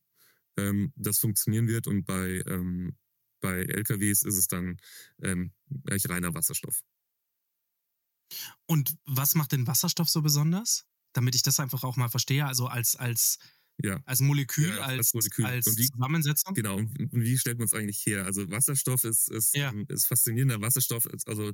[0.57, 1.87] ähm, das funktionieren wird.
[1.87, 2.97] Und bei, ähm,
[3.41, 4.79] bei LKWs ist es dann
[5.23, 5.53] ähm,
[5.89, 6.83] reiner Wasserstoff.
[8.67, 10.87] Und was macht den Wasserstoff so besonders?
[11.13, 13.39] Damit ich das einfach auch mal verstehe, also als, als
[13.83, 14.01] ja.
[14.07, 15.45] Als Molekül, ja, als, als, Molekül.
[15.45, 16.55] als wie, Zusammensetzung?
[16.55, 18.25] Genau, und, und wie stellt man es eigentlich her?
[18.25, 19.73] Also Wasserstoff ist, ist, ja.
[19.89, 20.61] ist faszinierender.
[20.61, 21.53] Wasserstoff ist also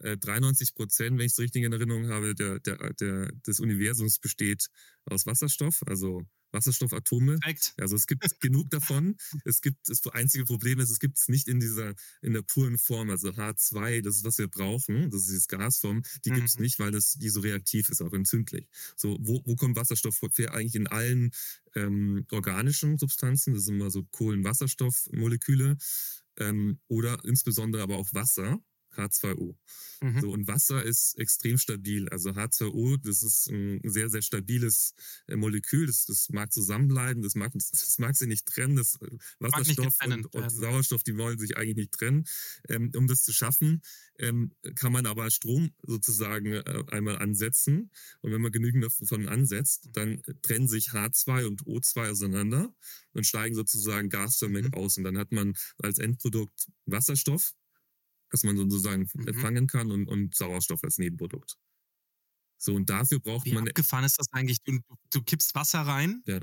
[0.00, 4.18] äh, 93 Prozent, wenn ich es richtig in Erinnerung habe, der, der, der, des Universums
[4.18, 4.68] besteht
[5.04, 5.82] aus Wasserstoff.
[5.86, 7.38] Also Wasserstoffatome.
[7.38, 7.74] Perfekt.
[7.76, 9.16] Also es gibt genug davon.
[9.44, 12.78] Es gibt, das einzige Problem ist, es gibt es nicht in dieser, in der puren
[12.78, 13.10] Form.
[13.10, 16.34] Also H2, das ist, was wir brauchen, das ist dieses Gasform, die mhm.
[16.36, 18.68] gibt es nicht, weil das, die so reaktiv ist, auch entzündlich.
[18.96, 20.54] So, wo, wo kommt Wasserstoff her?
[20.54, 21.32] Eigentlich in allen
[21.74, 25.76] ähm, organischen Substanzen, das sind immer so Kohlenwasserstoffmoleküle,
[26.38, 28.58] ähm, oder insbesondere aber auch Wasser.
[28.98, 29.56] H2O.
[30.00, 30.20] Mhm.
[30.20, 32.08] So, und Wasser ist extrem stabil.
[32.08, 34.94] Also H2O, das ist ein sehr, sehr stabiles
[35.26, 35.86] äh, Molekül.
[35.86, 38.76] Das, das mag zusammenbleiben, das mag, das mag sich nicht trennen.
[38.76, 39.08] Das äh,
[39.40, 42.24] Wasserstoff und, und, Sauerstoff, die wollen sich eigentlich nicht trennen.
[42.68, 43.82] Ähm, um das zu schaffen,
[44.18, 47.90] ähm, kann man aber Strom sozusagen äh, einmal ansetzen.
[48.20, 52.74] Und wenn man genügend davon ansetzt, dann trennen sich H2 und O2 auseinander
[53.12, 54.74] und steigen sozusagen gasförmig mhm.
[54.74, 54.96] aus.
[54.96, 57.52] Und dann hat man als Endprodukt Wasserstoff
[58.30, 59.34] dass man sozusagen mhm.
[59.34, 61.56] fangen kann und, und Sauerstoff als Nebenprodukt.
[62.58, 63.64] So, und dafür braucht Wie man.
[63.64, 64.58] Wie abgefahren ist das eigentlich?
[64.64, 66.40] Du, du kippst Wasser rein, ja.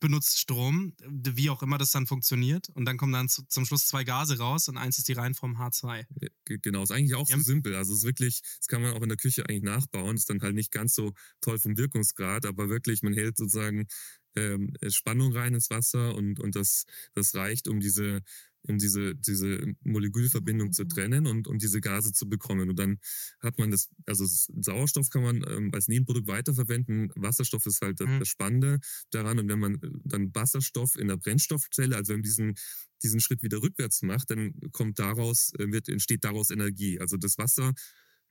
[0.00, 3.86] benutzt Strom, wie auch immer das dann funktioniert, und dann kommen dann zu, zum Schluss
[3.86, 6.04] zwei Gase raus und eins ist die Reihenform H2.
[6.44, 7.36] genau, ist eigentlich auch Ja.
[7.36, 7.74] so simpel.
[7.76, 10.16] Also es ist wirklich, das kann man auch in der Küche eigentlich nachbauen.
[10.16, 13.86] Ist dann halt nicht ganz so toll vom Wirkungsgrad, aber wirklich, man hält sozusagen
[14.36, 18.22] ähm, Spannung rein ins Wasser und, und das, das reicht, um diese,
[18.62, 22.70] um diese, diese Molekülverbindung zu trennen und, und diese Gase zu bekommen.
[22.70, 22.98] Und dann
[23.40, 27.10] hat man das, also Sauerstoff kann man ähm, als Nebenprodukt weiterverwenden.
[27.16, 28.18] Wasserstoff ist halt das, Mhm.
[28.20, 28.78] das Spannende
[29.10, 29.38] daran.
[29.38, 32.54] Und wenn man dann Wasserstoff in der Brennstoffzelle, also wenn man diesen,
[33.02, 37.00] diesen Schritt wieder rückwärts macht, dann kommt daraus, äh, wird, entsteht daraus Energie.
[37.00, 37.74] Also das Wasser,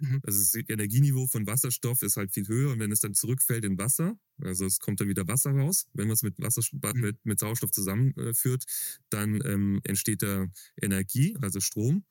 [0.02, 0.20] Mhm.
[0.24, 3.78] also das Energieniveau von Wasserstoff ist halt viel höher und wenn es dann zurückfällt in
[3.78, 7.02] Wasser, also es kommt dann wieder Wasser raus, wenn man es mit Wasserstoff, Mhm.
[7.02, 8.66] mit, mit Sauerstoff zusammenführt,
[9.10, 10.48] dann ähm, entsteht da
[10.82, 12.04] Energie, also Strom.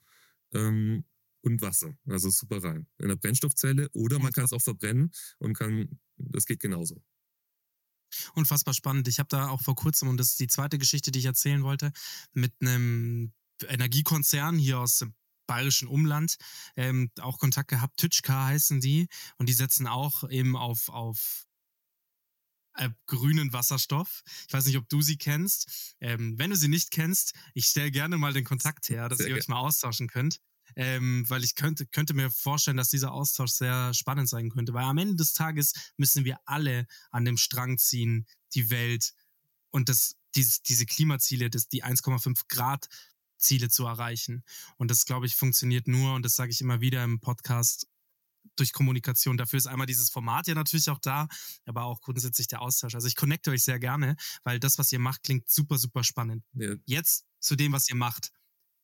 [0.55, 1.05] Ähm,
[1.43, 2.87] und Wasser, also super rein.
[2.99, 7.03] In der Brennstoffzelle oder man kann es auch verbrennen und kann, das geht genauso.
[8.35, 9.09] Unfassbar spannend.
[9.09, 11.63] Ich habe da auch vor kurzem, und das ist die zweite Geschichte, die ich erzählen
[11.63, 11.93] wollte,
[12.33, 13.33] mit einem
[13.67, 15.05] Energiekonzern hier aus
[15.51, 16.37] bayerischen Umland
[16.77, 17.97] ähm, auch Kontakt gehabt.
[17.97, 21.45] Tütschka heißen die und die setzen auch eben auf, auf
[22.75, 24.23] äh, grünen Wasserstoff.
[24.47, 25.97] Ich weiß nicht, ob du sie kennst.
[25.99, 29.31] Ähm, wenn du sie nicht kennst, ich stelle gerne mal den Kontakt her, dass Sehr
[29.31, 30.39] ihr euch mal austauschen könnt.
[30.77, 34.73] Ähm, weil ich könnte, könnte mir vorstellen, dass dieser Austausch sehr spannend sein könnte.
[34.73, 39.15] Weil am Ende des Tages müssen wir alle an dem Strang ziehen, die Welt
[39.71, 42.87] und das, diese, diese Klimaziele, das, die 1,5 Grad
[43.41, 44.45] Ziele zu erreichen.
[44.77, 47.87] Und das, glaube ich, funktioniert nur, und das sage ich immer wieder im Podcast,
[48.57, 49.37] durch Kommunikation.
[49.37, 51.29] Dafür ist einmal dieses Format ja natürlich auch da,
[51.67, 52.95] aber auch grundsätzlich der Austausch.
[52.95, 56.45] Also ich connecte euch sehr gerne, weil das, was ihr macht, klingt super, super spannend.
[56.55, 58.33] Ja, Jetzt zu dem, was ihr macht.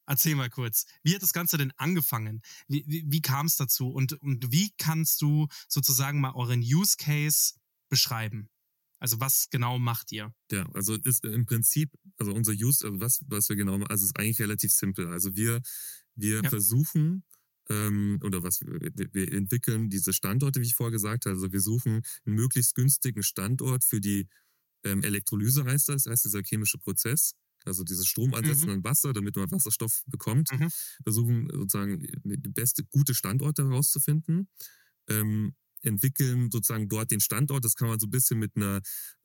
[0.07, 2.43] Erzähl mal kurz, wie hat das Ganze denn angefangen?
[2.69, 3.89] Wie, wie, wie kam es dazu?
[3.89, 7.55] Und, und wie kannst du sozusagen mal euren Use Case
[7.89, 8.49] beschreiben?
[8.99, 10.33] Also was genau macht ihr?
[10.51, 14.05] Ja, also ist im Prinzip, also unser Use, also was, was wir genau machen, also
[14.05, 15.09] ist eigentlich relativ simpel.
[15.09, 15.61] Also wir,
[16.15, 16.49] wir Ja.
[16.49, 17.25] versuchen,
[17.69, 21.35] ähm, oder was wir, entwickeln diese Standorte, wie ich vorher gesagt habe.
[21.35, 24.29] Also wir suchen einen möglichst günstigen Standort für die
[24.85, 27.35] ähm, Elektrolyse heißt das, heißt dieser chemische Prozess.
[27.65, 28.75] Also dieses Stromansetzen Mhm.
[28.77, 30.51] an Wasser, damit man Wasserstoff bekommt.
[30.53, 30.71] Mhm.
[31.03, 34.49] Versuchen sozusagen die beste, gute Standorte herauszufinden.
[35.09, 35.55] Ähm,
[35.87, 37.65] entwickeln sozusagen dort den Standort.
[37.65, 38.81] Das kann man so ein bisschen mit einer,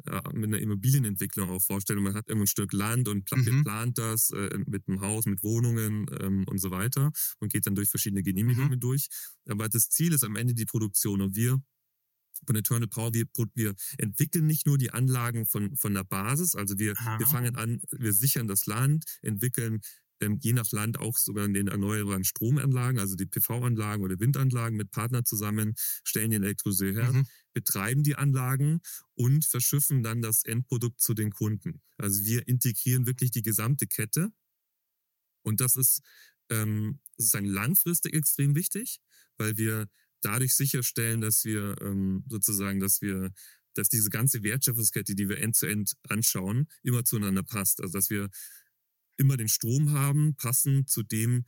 [0.06, 2.02] äh, mit einer Immobilienentwicklung auch vorstellen.
[2.04, 3.64] Man hat irgendwo ein Stück Land und Mhm.
[3.64, 7.76] plant das äh, mit einem Haus, mit Wohnungen ähm, und so weiter und geht dann
[7.76, 8.80] durch verschiedene Genehmigungen Mhm.
[8.80, 9.08] durch.
[9.48, 11.62] Aber das Ziel ist am Ende die Produktion und wir
[12.48, 16.80] von Eternal Power, wir, wir entwickeln nicht nur die Anlagen von, von der Basis, also
[16.80, 19.82] wir, wir fangen an, wir sichern das Land, entwickeln
[20.22, 24.78] ähm, je nach Land auch sogar in den erneuerbaren Stromanlagen, also die PV-Anlagen oder Windanlagen
[24.78, 27.26] mit Partnern zusammen, stellen den Elektrosee her, Mhm.
[27.54, 28.82] betreiben die Anlagen
[29.16, 31.82] und verschiffen dann das Endprodukt zu den Kunden.
[31.98, 34.32] Also wir integrieren wirklich die gesamte Kette
[35.44, 36.02] und das ist
[36.50, 39.00] ähm, sozusagen langfristig extrem wichtig,
[39.38, 39.88] weil wir
[40.22, 43.32] dadurch sicherstellen, dass wir ähm, sozusagen, dass wir,
[43.74, 47.82] dass diese ganze Wertschöpfungskette, die wir end-zu-end anschauen, immer zueinander passt.
[47.82, 48.30] Also dass wir
[49.22, 51.46] immer den Strom haben, passend zu dem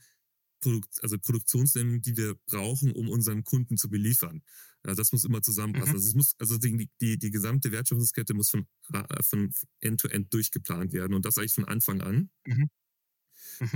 [0.60, 4.42] Produkt, also Produktionsmengen, die wir brauchen, um unseren Kunden zu beliefern.
[4.82, 5.90] Also das muss immer zusammenpassen.
[5.90, 5.96] Mhm.
[5.96, 10.92] Also es muss, also die, die, die gesamte Wertschöpfungskette muss von, äh, von End-to-End durchgeplant
[10.92, 12.30] werden und das eigentlich von Anfang an.
[12.46, 12.70] Mhm.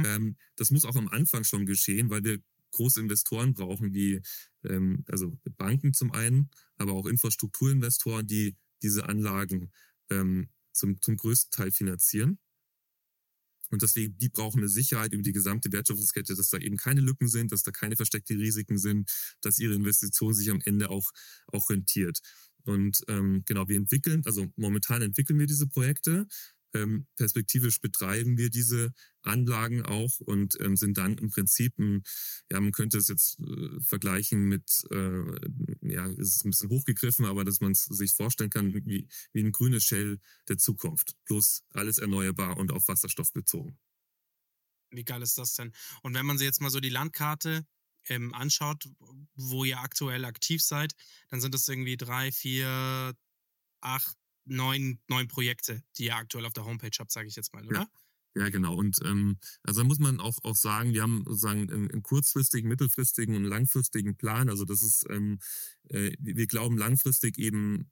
[0.05, 2.39] Ähm, das muss auch am Anfang schon geschehen, weil wir
[2.73, 4.21] große Investoren brauchen, wie
[4.65, 9.71] ähm, also Banken zum einen, aber auch Infrastrukturinvestoren, die diese Anlagen
[10.11, 12.39] ähm, zum, zum größten Teil finanzieren.
[13.71, 17.29] Und deswegen, die brauchen eine Sicherheit über die gesamte Wertschöpfungskette, dass da eben keine Lücken
[17.29, 21.11] sind, dass da keine versteckte Risiken sind, dass ihre Investition sich am Ende auch,
[21.49, 22.21] auch rentiert.
[22.65, 26.27] Und ähm, genau, wir entwickeln, also momentan entwickeln wir diese Projekte.
[26.75, 32.03] Ähm, perspektivisch betreiben wir diese Anlagen auch und ähm, sind dann im Prinzip, ein,
[32.51, 35.23] ja, man könnte es jetzt äh, vergleichen mit, äh,
[35.83, 39.41] ja, es ist ein bisschen hochgegriffen, aber dass man es sich vorstellen kann, wie, wie
[39.41, 41.15] ein grünes Shell der Zukunft.
[41.25, 43.79] Bloß alles erneuerbar und auf Wasserstoff bezogen.
[44.91, 45.73] Wie geil ist das denn?
[46.03, 47.67] Und wenn man sich jetzt mal so die Landkarte
[48.09, 48.89] ähm, anschaut,
[49.35, 50.95] wo ihr aktuell aktiv seid,
[51.29, 53.15] dann sind das irgendwie drei, vier,
[53.81, 54.17] acht,
[54.49, 57.89] neun, neun Projekte, die ihr aktuell auf der Homepage habt, sage ich jetzt mal, oder?
[58.35, 58.77] Ja, genau.
[58.77, 62.69] Und ähm, also da muss man auch, auch sagen, wir haben sozusagen einen, einen kurzfristigen,
[62.69, 64.49] mittelfristigen und langfristigen Plan.
[64.49, 65.39] Also das ist, ähm,
[65.89, 67.91] äh, wir glauben langfristig eben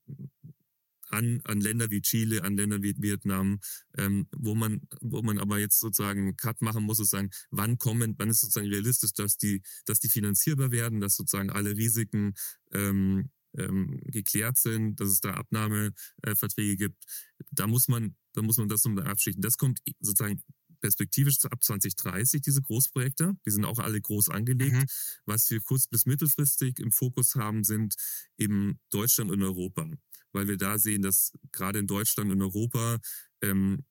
[1.09, 3.61] an, an Länder wie Chile, an Länder wie Vietnam,
[3.97, 8.15] ähm, wo man, wo man aber jetzt sozusagen einen Cut machen muss, sozusagen, wann kommen,
[8.19, 12.35] wann ist sozusagen realistisch, dass die, dass die finanzierbar werden, dass sozusagen alle Risiken
[12.73, 17.05] ähm, ähm, geklärt sind, dass es da Abnahmeverträge gibt.
[17.51, 19.43] Da muss man, da muss man das um abschichten.
[19.43, 20.43] Das kommt sozusagen
[20.81, 23.35] perspektivisch ab 2030 diese Großprojekte.
[23.47, 24.77] Die sind auch alle groß angelegt.
[24.77, 24.85] Mhm.
[25.25, 27.95] Was wir kurz- bis mittelfristig im Fokus haben, sind
[28.39, 29.89] eben Deutschland und Europa.
[30.33, 32.99] Weil wir da sehen, dass gerade in Deutschland und Europa
[33.43, 33.85] ähm,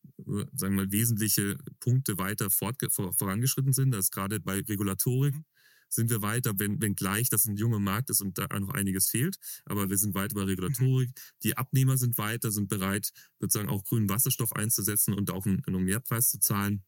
[0.54, 3.93] sagen wir mal, wesentliche Punkte weiter vorangeschritten sind.
[3.93, 5.45] Also gerade bei Regulatorik Mhm.
[5.89, 9.10] Sind wir weiter, wenn, wenn gleich das ein junger Markt ist und da noch einiges
[9.10, 9.38] fehlt.
[9.65, 11.12] Aber wir sind weiter bei Regulatorik.
[11.43, 15.84] Die Abnehmer sind weiter, sind bereit, sozusagen auch grünen Wasserstoff einzusetzen und auch einen, einen
[15.84, 16.84] Mehrpreis zu zahlen.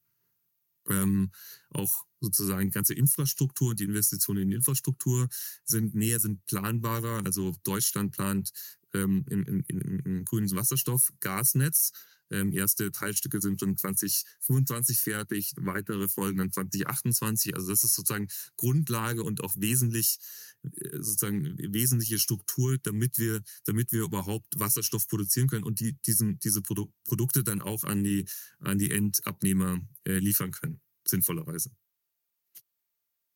[0.90, 1.32] Ähm,
[1.70, 5.28] auch sozusagen ganze Infrastruktur die Investitionen in die Infrastruktur
[5.66, 7.24] sind näher, sind planbarer.
[7.26, 8.52] Also Deutschland plant
[8.94, 11.92] ähm, in, in, in, in grünes Wasserstoff, Gasnetz.
[12.30, 17.56] Ähm, erste Teilstücke sind schon 2025 fertig, weitere folgen dann 2028.
[17.56, 20.20] Also das ist sozusagen Grundlage und auch wesentlich
[20.64, 26.40] äh, sozusagen wesentliche Struktur, damit wir, damit wir überhaupt Wasserstoff produzieren können und die, diesen,
[26.40, 28.26] diese Produ Produkte dann auch an die,
[28.60, 31.72] an die Endabnehmer äh, liefern können, sinnvollerweise.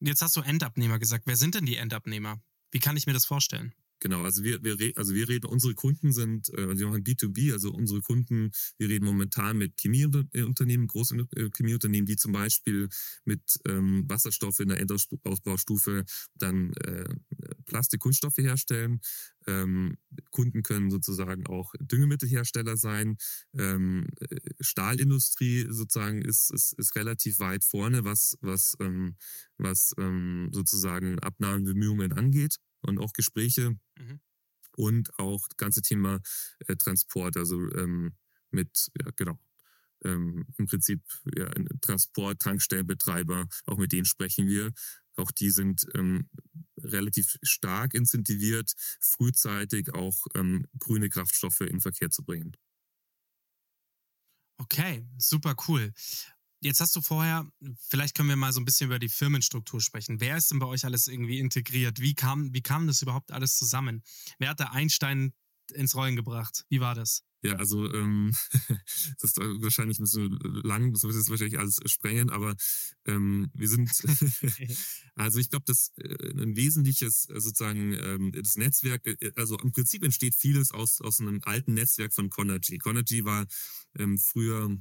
[0.01, 1.27] Jetzt hast du Endabnehmer gesagt.
[1.27, 2.41] Wer sind denn die Endabnehmer?
[2.71, 3.73] Wie kann ich mir das vorstellen?
[4.01, 7.71] Genau, also wir, wir, also wir reden, unsere Kunden sind, äh, wir machen B2B, also
[7.71, 12.89] unsere Kunden, wir reden momentan mit Chemieunternehmen, großen äh, Chemieunternehmen, die zum Beispiel
[13.25, 17.13] mit ähm, Wasserstoff in der Endausbaustufe dann äh,
[17.65, 19.01] Plastik, Kunststoffe herstellen.
[19.45, 19.97] Ähm,
[20.31, 23.17] Kunden können sozusagen auch Düngemittelhersteller sein.
[23.55, 29.15] Ähm, äh, Stahlindustrie sozusagen ist, ist, ist relativ weit vorne, was, was, ähm,
[29.59, 34.19] was ähm, sozusagen Abnahmebemühungen angeht und auch Gespräche Mhm.
[34.77, 36.19] und auch das ganze Thema
[36.67, 38.15] äh, Transport, also ähm,
[38.51, 39.39] mit, ja genau,
[40.05, 41.01] ähm, im Prinzip
[41.37, 44.71] ja, Transport, Tankstellenbetreiber, auch mit denen sprechen wir.
[45.17, 46.29] Auch die sind ähm,
[46.79, 52.53] relativ stark incentiviert, frühzeitig auch ähm, grüne Kraftstoffe in Verkehr zu bringen.
[54.59, 55.91] Okay, super cool.
[56.63, 57.51] Jetzt hast du vorher,
[57.89, 60.21] vielleicht können wir mal so ein bisschen über die Firmenstruktur sprechen.
[60.21, 61.99] Wer ist denn bei euch alles irgendwie integriert?
[61.99, 64.03] Wie kam, wie kam das überhaupt alles zusammen?
[64.37, 65.33] Wer hat da Einstein
[65.73, 66.65] ins Rollen gebracht?
[66.69, 67.23] Wie war das?
[67.43, 68.35] Ja, also ähm,
[69.19, 72.55] das ist wahrscheinlich ein bisschen lang, das wird jetzt wahrscheinlich alles sprengen, aber
[73.05, 73.89] ähm, wir sind,
[75.15, 79.71] also ich glaube, dass äh, ein wesentliches äh, sozusagen ähm, das Netzwerk, äh, also im
[79.71, 82.77] Prinzip entsteht vieles aus aus einem alten Netzwerk von Conergy.
[82.77, 83.47] Conergy war
[83.97, 84.77] ähm, früher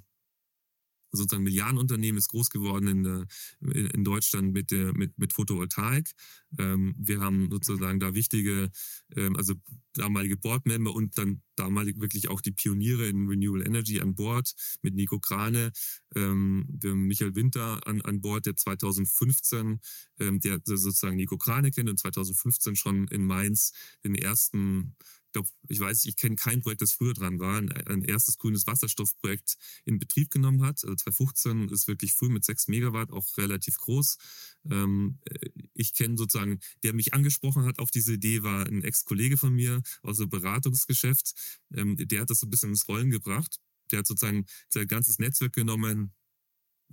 [1.12, 3.26] sozusagen Milliardenunternehmen ist groß geworden in, der,
[3.60, 6.10] in Deutschland mit der mit mit Photovoltaik.
[6.58, 8.70] Ähm, wir haben sozusagen da wichtige,
[9.16, 9.54] ähm, also
[9.94, 14.94] damalige Boardmember und dann damalig wirklich auch die Pioniere in Renewable Energy an Bord mit
[14.94, 15.72] Nico Krane,
[16.14, 19.80] ähm, wir haben Michael Winter an, an Bord, der 2015,
[20.18, 23.72] ähm, der sozusagen Nico Krane kennt und 2015 schon in Mainz
[24.04, 24.96] den ersten
[25.30, 28.36] ich glaube, ich weiß, ich kenne kein Projekt, das früher dran war, ein, ein erstes
[28.36, 30.82] grünes Wasserstoffprojekt in Betrieb genommen hat.
[30.82, 34.18] Also 2015 ist wirklich früh mit 6 Megawatt, auch relativ groß.
[34.68, 39.36] Ähm, äh, ich kenne sozusagen, der mich angesprochen hat auf diese Idee, war ein Ex-Kollege
[39.36, 41.32] von mir aus dem Beratungsgeschäft.
[41.72, 43.60] Ähm, der hat das so ein bisschen ins Rollen gebracht.
[43.92, 46.12] Der hat sozusagen sein ganzes Netzwerk genommen,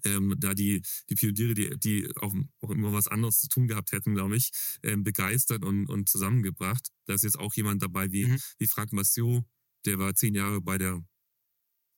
[0.05, 3.91] ähm, da die, die Pioniere, die, die auch, auch immer was anderes zu tun gehabt
[3.91, 4.51] hätten, glaube ich,
[4.83, 6.89] ähm, begeistert und, und zusammengebracht.
[7.05, 8.39] Da ist jetzt auch jemand dabei wie, Mhm.
[8.60, 9.43] wie Frank Massiot,
[9.86, 11.03] der war zehn Jahre bei der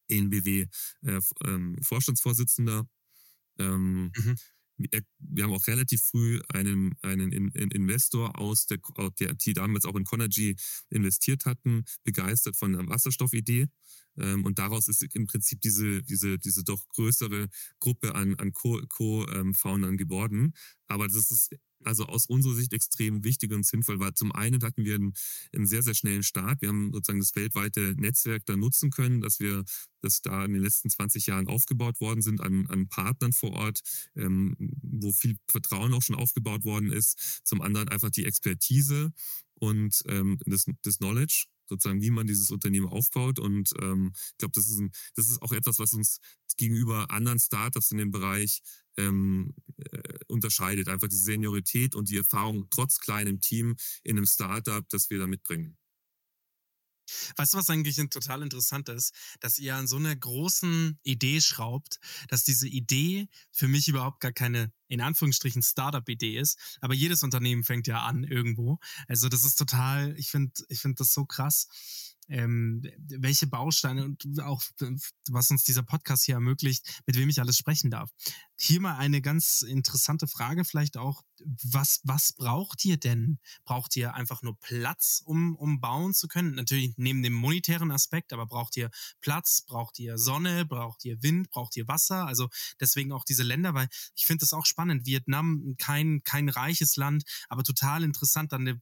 [0.09, 0.67] ENBW
[1.03, 2.87] äh, ähm, Vorstandsvorsitzender.
[3.59, 4.35] Ähm, Mhm.
[4.79, 9.33] Wir, wir haben auch relativ früh einen, einen In, In Investor aus der, aus der,
[9.33, 10.55] die damals auch in Conergy
[10.89, 13.67] investiert hatten, begeistert von der Wasserstoffidee.
[14.17, 18.87] Ähm, und daraus ist im Prinzip diese, diese, diese doch größere Gruppe an, an Co-Foundern
[18.89, 20.53] Co, ähm, geworden.
[20.87, 21.51] Aber das ist
[21.83, 25.13] also aus unserer Sicht extrem wichtig und sinnvoll, weil zum einen hatten wir einen,
[25.53, 26.61] einen sehr, sehr schnellen Start.
[26.61, 29.63] Wir haben sozusagen das weltweite Netzwerk da nutzen können, dass wir,
[30.01, 33.81] das da in den letzten 20 Jahren aufgebaut worden sind an, an Partnern vor Ort,
[34.15, 37.41] ähm, wo viel Vertrauen auch schon aufgebaut worden ist.
[37.43, 39.11] Zum anderen einfach die Expertise
[39.55, 43.39] und ähm, das, das Knowledge sozusagen, wie man dieses Unternehmen aufbaut.
[43.39, 46.19] Und ähm, ich glaube, das ist ein, das ist auch etwas, was uns
[46.57, 48.61] gegenüber anderen Startups in dem Bereich
[48.97, 50.89] ähm, äh, unterscheidet.
[50.89, 55.27] Einfach die Seniorität und die Erfahrung trotz kleinem Team in einem Startup, das wir da
[55.27, 55.77] mitbringen.
[57.37, 59.13] Weißt du, was eigentlich total interessant ist?
[59.39, 64.31] Dass ihr an so einer großen Idee schraubt, dass diese Idee für mich überhaupt gar
[64.31, 66.59] keine in Anführungsstrichen Startup-Idee ist.
[66.81, 68.79] Aber jedes Unternehmen fängt ja an irgendwo.
[69.07, 71.67] Also das ist total, ich finde, ich finde das so krass
[72.29, 74.61] ähm, welche Bausteine und auch
[75.29, 78.11] was uns dieser Podcast hier ermöglicht, mit wem ich alles sprechen darf.
[78.55, 81.23] Hier mal eine ganz interessante Frage vielleicht auch.
[81.63, 83.39] Was, was braucht ihr denn?
[83.63, 86.55] Braucht ihr einfach nur Platz, um, um bauen zu können?
[86.55, 89.63] Natürlich neben dem monetären Aspekt, aber braucht ihr Platz?
[89.65, 90.65] Braucht ihr Sonne?
[90.65, 91.49] Braucht ihr Wind?
[91.49, 92.27] Braucht ihr Wasser?
[92.27, 92.49] Also
[92.79, 94.78] deswegen auch diese Länder, weil ich finde das auch spannend.
[95.05, 98.81] Vietnam, kein, kein reiches Land, aber total interessant, dann eine,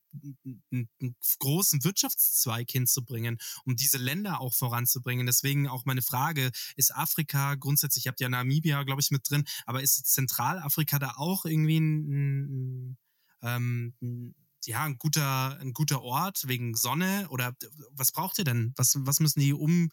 [0.71, 5.25] einen großen Wirtschaftszweig hinzubringen um diese Länder auch voranzubringen.
[5.25, 9.45] Deswegen auch meine Frage, ist Afrika grundsätzlich, ihr habt ja Namibia, glaube ich, mit drin,
[9.65, 12.97] aber ist Zentralafrika da auch irgendwie ein, ein,
[13.41, 17.55] ähm, ja, ein guter, ein guter Ort wegen Sonne oder
[17.91, 18.73] was braucht ihr denn?
[18.75, 19.89] Was, was müssen die um,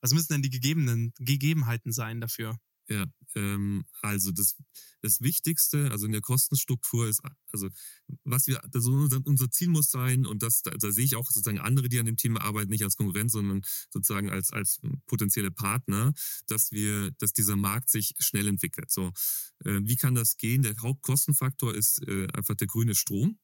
[0.00, 2.58] was müssen denn die gegebenen Gegebenheiten sein dafür?
[2.88, 4.56] Ja, ähm, also das,
[5.00, 7.70] das Wichtigste, also in der Kostenstruktur ist, also
[8.24, 11.60] was wir, also unser, Ziel muss sein, und das, da, da sehe ich auch sozusagen
[11.60, 16.12] andere, die an dem Thema arbeiten, nicht als Konkurrent, sondern sozusagen als, als potenzielle Partner,
[16.46, 18.90] dass wir, dass dieser Markt sich schnell entwickelt.
[18.90, 19.12] So,
[19.64, 20.62] äh, wie kann das gehen?
[20.62, 23.38] Der Hauptkostenfaktor ist äh, einfach der grüne Strom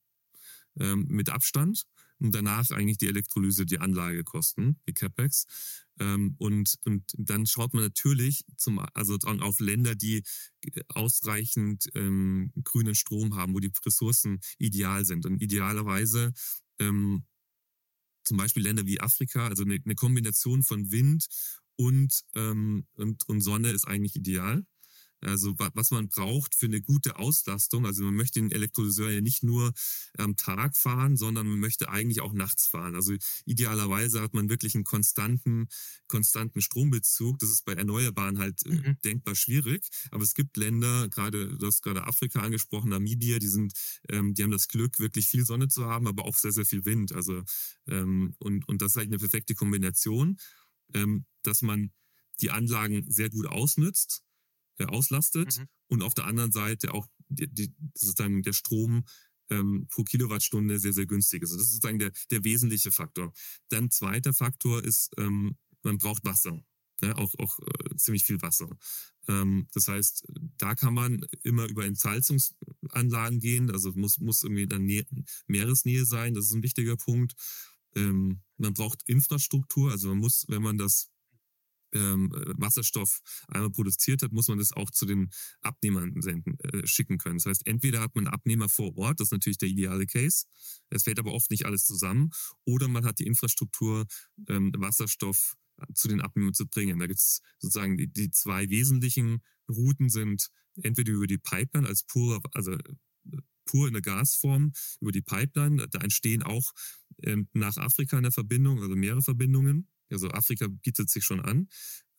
[0.79, 1.87] ähm, mit Abstand
[2.21, 5.47] und danach eigentlich die Elektrolyse, die Anlagekosten, die CapEx.
[5.99, 10.23] Ähm, und, und dann schaut man natürlich zum, also auf Länder, die
[10.89, 15.27] ausreichend ähm, grünen Strom haben, wo die Ressourcen ideal sind.
[15.27, 16.33] Und idealerweise
[16.79, 17.25] ähm,
[18.25, 21.27] zum Beispiel Länder wie Afrika, also eine, eine Kombination von Wind
[21.77, 24.65] und, ähm, und, und Sonne ist eigentlich ideal.
[25.23, 27.85] Also was man braucht für eine gute Auslastung.
[27.87, 29.73] Also man möchte den Elektrolyseur ja nicht nur
[30.17, 32.95] am Tag fahren, sondern man möchte eigentlich auch nachts fahren.
[32.95, 35.69] Also idealerweise hat man wirklich einen konstanten,
[36.09, 37.39] konstanten Strombezug.
[37.39, 38.97] Das ist bei Erneuerbaren halt äh, mhm.
[39.05, 39.87] denkbar schwierig.
[40.11, 43.73] Aber es gibt Länder, gerade, du hast gerade Afrika angesprochen, Namibia, die sind,
[44.09, 46.85] ähm, die haben das Glück, wirklich viel Sonne zu haben, aber auch sehr, sehr viel
[46.85, 47.13] Wind.
[47.13, 47.43] Also
[47.87, 50.39] ähm, und, und das ist eigentlich eine perfekte Kombination,
[50.95, 51.93] ähm, dass man
[52.41, 54.25] die Anlagen sehr gut ausnützt
[54.89, 55.69] auslastet mhm.
[55.89, 59.05] und auf der anderen Seite auch die, die, sozusagen der Strom
[59.51, 61.51] ähm, pro Kilowattstunde sehr, sehr günstig ist.
[61.51, 63.33] Also das ist sozusagen der, der wesentliche Faktor.
[63.69, 66.63] Dann zweiter Faktor ist, ähm, man braucht Wasser.
[67.03, 68.69] Ja, auch auch äh, ziemlich viel Wasser.
[69.27, 70.27] Ähm, das heißt,
[70.59, 73.71] da kann man immer über Entsalzungsanlagen gehen.
[73.71, 75.07] Also muss, muss irgendwie dann Nähe,
[75.47, 76.35] Meeresnähe sein.
[76.35, 77.35] Das ist ein wichtiger Punkt.
[77.95, 79.91] Ähm, man braucht Infrastruktur.
[79.91, 81.10] Also man muss, wenn man das
[81.93, 87.19] ähm, Wasserstoff einmal produziert hat, muss man das auch zu den Abnehmern senden, äh, schicken
[87.19, 87.39] können.
[87.39, 90.45] Das heißt, entweder hat man Abnehmer vor Ort, das ist natürlich der ideale Case,
[90.91, 92.31] es fällt aber oft nicht alles zusammen,
[92.65, 94.07] oder man hat die Infrastruktur,
[94.49, 95.57] ähm, Wasserstoff
[95.95, 96.99] zu den Abnehmern zu bringen.
[96.99, 100.49] Da gibt es sozusagen die, die zwei wesentlichen Routen sind
[100.83, 102.77] entweder über die Pipeline als pure, also
[103.67, 105.87] pur in der Gasform über die Pipeline.
[105.89, 106.73] Da entstehen auch
[107.23, 109.89] ähm, nach Afrika eine Verbindung, also mehrere Verbindungen.
[110.11, 111.69] Also Afrika bietet sich schon an.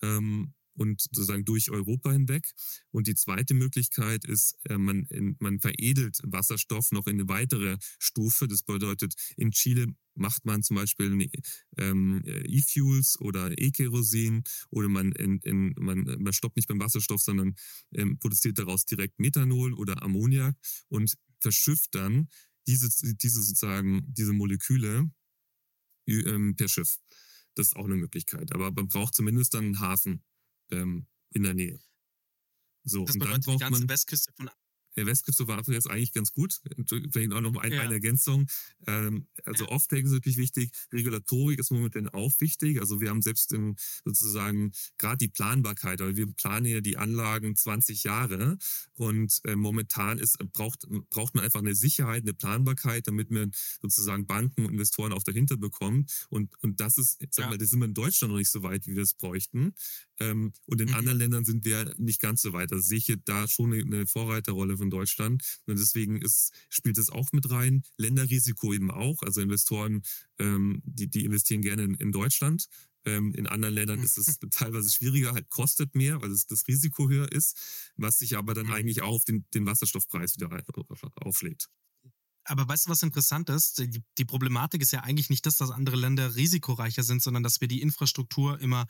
[0.01, 2.49] Ähm, und sozusagen durch Europa hinweg.
[2.91, 5.07] Und die zweite Möglichkeit ist, äh, man,
[5.39, 8.47] man veredelt Wasserstoff noch in eine weitere Stufe.
[8.47, 11.29] Das bedeutet, in Chile macht man zum Beispiel
[11.77, 17.55] ähm, E-Fuels oder E-Kerosin oder man, in, in, man, man stoppt nicht beim Wasserstoff, sondern
[17.93, 20.55] ähm, produziert daraus direkt Methanol oder Ammoniak
[20.89, 22.27] und verschifft dann
[22.67, 25.09] diese, diese sozusagen, diese Moleküle
[26.07, 26.97] ähm, per Schiff.
[27.55, 28.53] Das ist auch eine Möglichkeit.
[28.53, 30.23] Aber man braucht zumindest dann einen Hafen
[30.71, 31.79] ähm, in der Nähe.
[32.83, 34.49] So, das und dann braucht die ganze man, Westküste von
[34.95, 36.59] der Westküste war jetzt eigentlich ganz gut.
[36.87, 37.81] Vielleicht auch noch ein, ja.
[37.81, 38.47] eine Ergänzung.
[38.87, 39.71] Ähm, also ja.
[39.71, 40.71] Offtake ist natürlich wichtig.
[40.91, 42.79] Regulatorik ist momentan auch wichtig.
[42.79, 47.55] Also wir haben selbst im, sozusagen gerade die Planbarkeit, weil wir planen ja die Anlagen
[47.55, 48.57] 20 Jahre
[48.93, 53.51] und äh, momentan ist, braucht, braucht man einfach eine Sicherheit, eine Planbarkeit, damit man
[53.81, 56.27] sozusagen Banken, Investoren auch dahinter bekommt.
[56.29, 57.49] Und, und das ist, sag ja.
[57.49, 59.73] mal, das sind wir in Deutschland noch nicht so weit, wie wir es bräuchten.
[60.19, 60.95] Ähm, und in mhm.
[60.95, 62.71] anderen Ländern sind wir nicht ganz so weit.
[62.71, 65.43] Also sehe ich da schon eine Vorreiterrolle von Deutschland.
[65.67, 67.83] Und deswegen ist, spielt es auch mit rein.
[67.97, 69.21] Länderrisiko eben auch.
[69.21, 70.01] Also Investoren,
[70.39, 72.67] ähm, die, die investieren gerne in, in Deutschland.
[73.05, 77.09] Ähm, in anderen Ländern ist es teilweise schwieriger, halt kostet mehr, weil es das Risiko
[77.09, 77.57] höher ist,
[77.95, 80.49] was sich aber dann eigentlich auch auf den, den Wasserstoffpreis wieder
[81.15, 81.67] aufschlägt.
[82.43, 83.77] Aber weißt du, was interessant ist?
[83.79, 87.61] Die, die, Problematik ist ja eigentlich nicht das, dass andere Länder risikoreicher sind, sondern dass
[87.61, 88.87] wir die Infrastruktur immer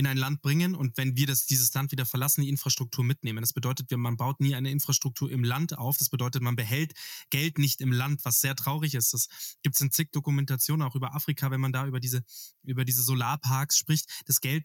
[0.00, 3.42] in ein Land bringen und wenn wir das, dieses Land wieder verlassen, die Infrastruktur mitnehmen.
[3.42, 5.98] Das bedeutet, man baut nie eine Infrastruktur im Land auf.
[5.98, 6.94] Das bedeutet, man behält
[7.28, 9.12] Geld nicht im Land, was sehr traurig ist.
[9.12, 9.28] Das
[9.62, 12.22] gibt es in zig Dokumentationen auch über Afrika, wenn man da über diese,
[12.62, 14.08] über diese Solarparks spricht.
[14.24, 14.64] Das Geld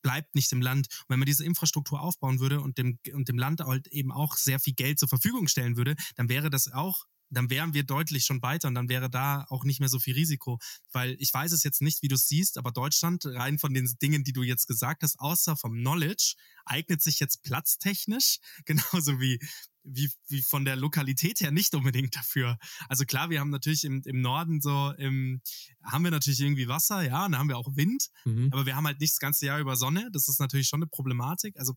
[0.00, 0.86] bleibt nicht im Land.
[0.86, 4.36] Und wenn man diese Infrastruktur aufbauen würde und dem, und dem Land halt eben auch
[4.36, 8.24] sehr viel Geld zur Verfügung stellen würde, dann wäre das auch dann wären wir deutlich
[8.24, 10.58] schon weiter und dann wäre da auch nicht mehr so viel Risiko.
[10.92, 13.88] Weil ich weiß es jetzt nicht, wie du es siehst, aber Deutschland, rein von den
[14.00, 19.38] Dingen, die du jetzt gesagt hast, außer vom Knowledge, eignet sich jetzt platztechnisch, genauso wie,
[19.84, 22.58] wie, wie von der Lokalität her nicht unbedingt dafür.
[22.88, 25.40] Also klar, wir haben natürlich im, im Norden so, im,
[25.82, 28.48] haben wir natürlich irgendwie Wasser, ja, und da haben wir auch Wind, mhm.
[28.52, 30.10] aber wir haben halt nicht das ganze Jahr über Sonne.
[30.12, 31.58] Das ist natürlich schon eine Problematik.
[31.58, 31.74] Also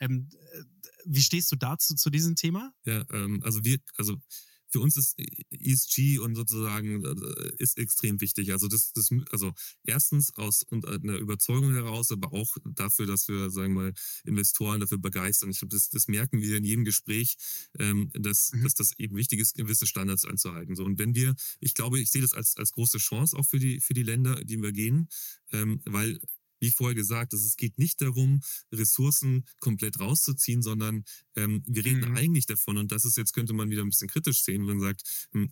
[0.00, 0.28] ähm,
[1.04, 2.72] wie stehst du dazu zu diesem Thema?
[2.84, 4.18] Ja, ähm, also wir, also
[4.70, 5.18] für uns ist
[5.50, 8.52] ESG und sozusagen äh, ist extrem wichtig.
[8.52, 9.52] Also das, das, also
[9.84, 14.98] erstens aus einer Überzeugung heraus, aber auch dafür, dass wir, sagen wir mal, Investoren dafür
[14.98, 15.50] begeistern.
[15.50, 17.36] Ich glaube, das, das merken wir in jedem Gespräch,
[17.78, 18.64] ähm, dass, mhm.
[18.64, 20.76] dass das eben wichtig ist, gewisse Standards einzuhalten.
[20.76, 23.58] So und wenn wir, ich glaube, ich sehe das als als große Chance auch für
[23.58, 25.08] die für die Länder, die wir gehen,
[25.52, 26.20] ähm, weil
[26.60, 28.40] wie vorher gesagt, es geht nicht darum,
[28.72, 31.04] Ressourcen komplett rauszuziehen, sondern
[31.36, 32.16] ähm, wir reden mhm.
[32.16, 34.88] eigentlich davon, und das ist jetzt, könnte man wieder ein bisschen kritisch sehen, wenn man
[34.88, 35.02] sagt,
[35.32, 35.48] hm,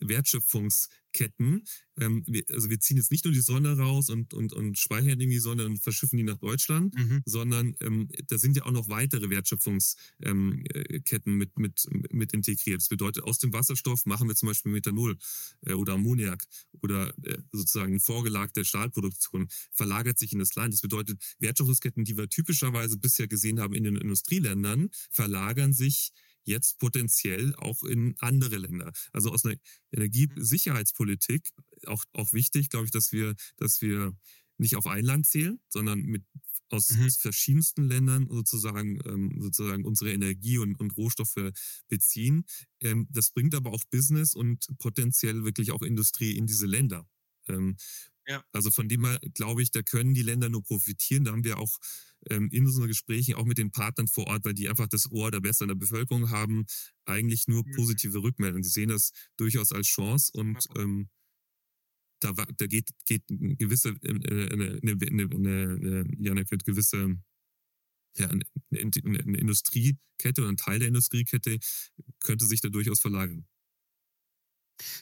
[1.16, 1.64] Wertschöpfungsketten,
[1.98, 5.20] ähm, wir, also wir ziehen jetzt nicht nur die Sonne raus und, und, und speichern
[5.20, 7.22] irgendwie die Sonne und verschiffen die nach Deutschland, mhm.
[7.24, 12.80] sondern ähm, da sind ja auch noch weitere Wertschöpfungsketten ähm, mit, mit, mit integriert.
[12.80, 15.16] Das bedeutet, aus dem Wasserstoff machen wir zum Beispiel Methanol
[15.62, 16.44] äh, oder Ammoniak
[16.82, 20.74] oder äh, sozusagen vorgelagte Stahlproduktion verlagert sich in das Land.
[20.74, 26.12] Das bedeutet, Wertschöpfungsketten, die wir typischerweise bisher gesehen haben in den Industrieländern, verlagern sich
[26.47, 28.92] jetzt potenziell auch in andere Länder.
[29.12, 29.57] Also aus einer
[29.92, 31.51] Energiesicherheitspolitik
[31.86, 34.16] auch, auch wichtig, glaube ich, dass wir, dass wir
[34.59, 36.24] nicht auf ein Land zählen, sondern mit
[36.68, 37.11] aus mhm.
[37.11, 41.53] verschiedensten Ländern sozusagen, ähm, sozusagen unsere Energie und, und Rohstoffe
[41.88, 42.44] beziehen.
[42.80, 47.07] Ähm, das bringt aber auch Business und potenziell wirklich auch Industrie in diese Länder.
[47.49, 47.76] Ähm,
[48.27, 48.45] ja.
[48.53, 51.24] Also von dem her glaube ich, da können die Länder nur profitieren.
[51.24, 51.79] Da haben wir auch
[52.31, 55.31] ähm, in unseren Gesprächen auch mit den Partnern vor Ort, weil die einfach das Ohr
[55.31, 56.66] der Besser in der Bevölkerung haben,
[57.05, 57.72] eigentlich nur mhm.
[57.72, 58.64] positive Rückmeldungen.
[58.64, 61.09] Sie sehen das durchaus als Chance und ähm,
[62.20, 64.11] da, da geht, geht eine gewisse, äh,
[64.53, 67.18] eine, eine, eine, eine, ja, eine gewisse
[68.18, 71.59] ja, eine, eine Industriekette oder ein Teil der Industriekette
[72.20, 73.47] könnte sich da durchaus verlagern.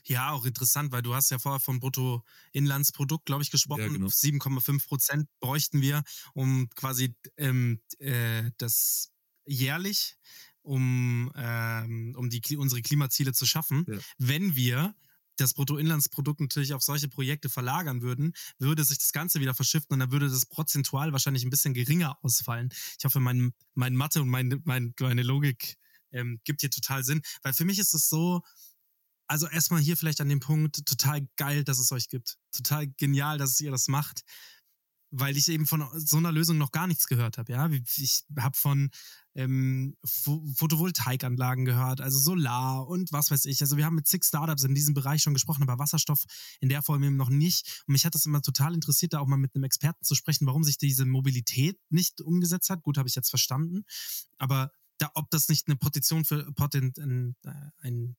[0.05, 3.83] Ja, auch interessant, weil du hast ja vorher vom Bruttoinlandsprodukt, glaube ich, gesprochen.
[3.83, 4.07] Ja, genau.
[4.07, 6.03] 7,5 Prozent bräuchten wir,
[6.33, 9.12] um quasi ähm, äh, das
[9.47, 10.16] jährlich,
[10.62, 13.85] um, ähm, um die, unsere Klimaziele zu schaffen.
[13.89, 13.99] Ja.
[14.18, 14.95] Wenn wir
[15.37, 20.01] das Bruttoinlandsprodukt natürlich auf solche Projekte verlagern würden, würde sich das Ganze wieder verschiften und
[20.01, 22.70] dann würde das prozentual wahrscheinlich ein bisschen geringer ausfallen.
[22.99, 25.77] Ich hoffe, mein, mein Mathe und mein, mein, meine Logik
[26.12, 28.43] ähm, gibt hier total Sinn, weil für mich ist es so,
[29.27, 32.37] also erstmal hier vielleicht an dem Punkt, total geil, dass es euch gibt.
[32.53, 34.22] Total genial, dass ihr das macht.
[35.16, 37.53] Weil ich eben von so einer Lösung noch gar nichts gehört habe.
[37.53, 38.91] Ja, ich habe von
[39.37, 43.61] ähm, Photovoltaikanlagen gehört, also Solar und was weiß ich.
[43.61, 46.25] Also wir haben mit zig Startups in diesem Bereich schon gesprochen, aber Wasserstoff
[46.61, 47.85] in der Form eben noch nicht.
[47.87, 50.47] Und mich hat das immer total interessiert, da auch mal mit einem Experten zu sprechen,
[50.49, 52.83] warum sich diese Mobilität nicht umgesetzt hat.
[52.83, 53.85] Gut, habe ich jetzt verstanden.
[54.39, 58.16] Aber da, ob das nicht eine Petition für Potent, ein, äh, ein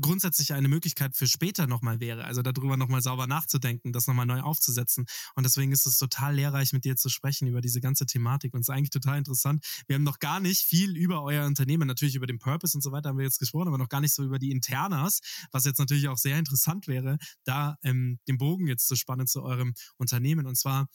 [0.00, 2.24] grundsätzlich eine Möglichkeit für später nochmal wäre.
[2.24, 5.06] Also darüber nochmal sauber nachzudenken, das nochmal neu aufzusetzen.
[5.34, 8.54] Und deswegen ist es total lehrreich, mit dir zu sprechen über diese ganze Thematik.
[8.54, 9.64] Und es ist eigentlich total interessant.
[9.86, 12.92] Wir haben noch gar nicht viel über euer Unternehmen, natürlich über den Purpose und so
[12.92, 15.78] weiter haben wir jetzt gesprochen, aber noch gar nicht so über die Internas, was jetzt
[15.78, 20.46] natürlich auch sehr interessant wäre, da ähm, den Bogen jetzt zu spannen zu eurem Unternehmen.
[20.46, 20.88] Und zwar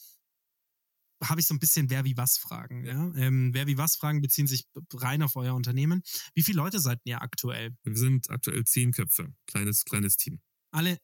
[1.24, 2.86] habe ich so ein bisschen wer wie was Fragen.
[2.86, 3.12] Ja?
[3.16, 6.04] Ähm, wer wie was Fragen beziehen sich rein auf euer Unternehmen.
[6.34, 7.76] Wie viele Leute seid ihr aktuell?
[7.84, 10.42] Wir sind aktuell zehn Köpfe, kleines, kleines Team.
[10.72, 11.00] Alle,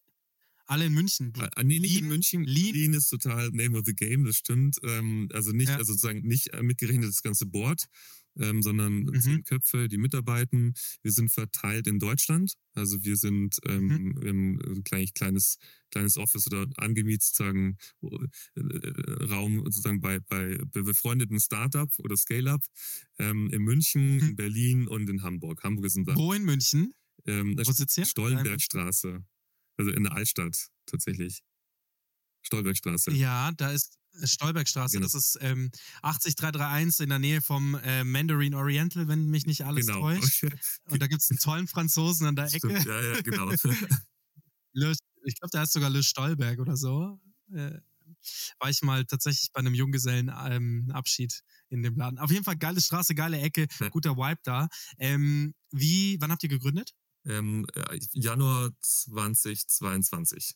[0.73, 1.33] alle in München.
[1.37, 2.43] Ah, nee, nicht Lean, in München.
[2.43, 2.73] Lean.
[2.73, 4.77] Lean ist total Name of the Game, das stimmt.
[4.83, 5.77] Ähm, also nicht, ja.
[5.77, 7.85] also sozusagen nicht äh, mitgerechnet das ganze Board,
[8.39, 9.21] ähm, sondern mhm.
[9.21, 10.73] zehn Köpfe, die mitarbeiten.
[11.03, 12.53] Wir sind verteilt in Deutschland.
[12.73, 14.57] Also wir sind ähm, mhm.
[14.65, 15.57] im klein, kleines,
[15.91, 22.63] kleines Office oder angemietet sozusagen äh, Raum sozusagen bei, bei, bei befreundeten Startup oder Scale-Up
[23.19, 24.29] ähm, in München, mhm.
[24.29, 25.63] in Berlin und in Hamburg.
[25.63, 26.15] Hamburg ist unser.
[26.15, 26.93] Wo in München?
[27.25, 28.05] Ähm, Wo sitzt ihr?
[28.05, 29.23] Stollenbergstraße.
[29.77, 31.43] Also in der Altstadt tatsächlich.
[32.41, 33.11] Stolbergstraße.
[33.11, 34.97] Ja, da ist Stolbergstraße.
[34.97, 35.05] Genau.
[35.05, 35.71] Das ist ähm,
[36.01, 40.01] 80331 in der Nähe vom äh, Mandarin Oriental, wenn mich nicht alles genau.
[40.01, 40.43] täuscht.
[40.89, 42.57] Und da gibt es einen tollen Franzosen an der Ecke.
[42.57, 42.85] Stimmt.
[42.85, 43.49] Ja, ja, genau.
[43.51, 47.19] ich glaube, der heißt sogar Le Stolberg oder so.
[47.51, 47.79] Äh,
[48.59, 52.19] war ich mal tatsächlich bei einem Junggesellenabschied ähm, in dem Laden.
[52.19, 54.67] Auf jeden Fall geile Straße, geile Ecke, guter Vibe da.
[54.97, 56.93] Ähm, wie, wann habt ihr gegründet?
[57.25, 60.55] Ähm, äh, Januar 2022.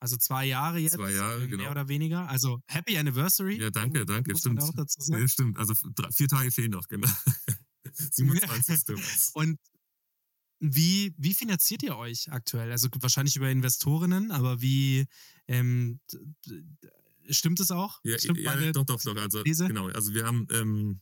[0.00, 0.94] Also zwei Jahre jetzt.
[0.94, 1.70] Zwei Jahre, mehr genau.
[1.70, 2.28] oder weniger.
[2.28, 3.60] Also Happy Anniversary.
[3.60, 4.60] Ja, danke, danke, stimmt.
[4.60, 5.58] Ja, stimmt.
[5.58, 7.06] Also drei, vier Tage fehlen noch, genau.
[7.92, 8.96] 27.
[9.34, 9.58] Und
[10.58, 12.70] wie, wie finanziert ihr euch aktuell?
[12.72, 15.06] Also wahrscheinlich über Investorinnen, aber wie
[15.48, 16.00] ähm,
[17.28, 18.00] stimmt es auch?
[18.04, 19.16] Ja, stimmt ja meine doch, doch, doch.
[19.16, 19.88] Also, genau.
[19.88, 21.00] Also, wir haben, ähm,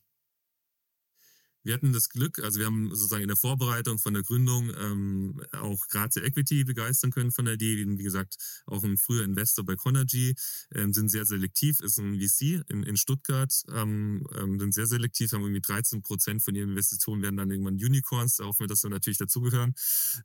[1.62, 5.40] wir hatten das Glück, also wir haben sozusagen in der Vorbereitung von der Gründung ähm,
[5.52, 7.84] auch Grazia Equity begeistern können von der Idee.
[7.86, 8.36] Wie gesagt,
[8.66, 10.34] auch ein früher Investor bei Conergy,
[10.74, 15.32] ähm, sind sehr selektiv, ist ein VC in, in Stuttgart, ähm, ähm, sind sehr selektiv,
[15.32, 18.82] haben irgendwie 13 Prozent von ihren Investitionen werden dann irgendwann Unicorns, da hoffen wir, dass
[18.82, 19.74] wir natürlich dazugehören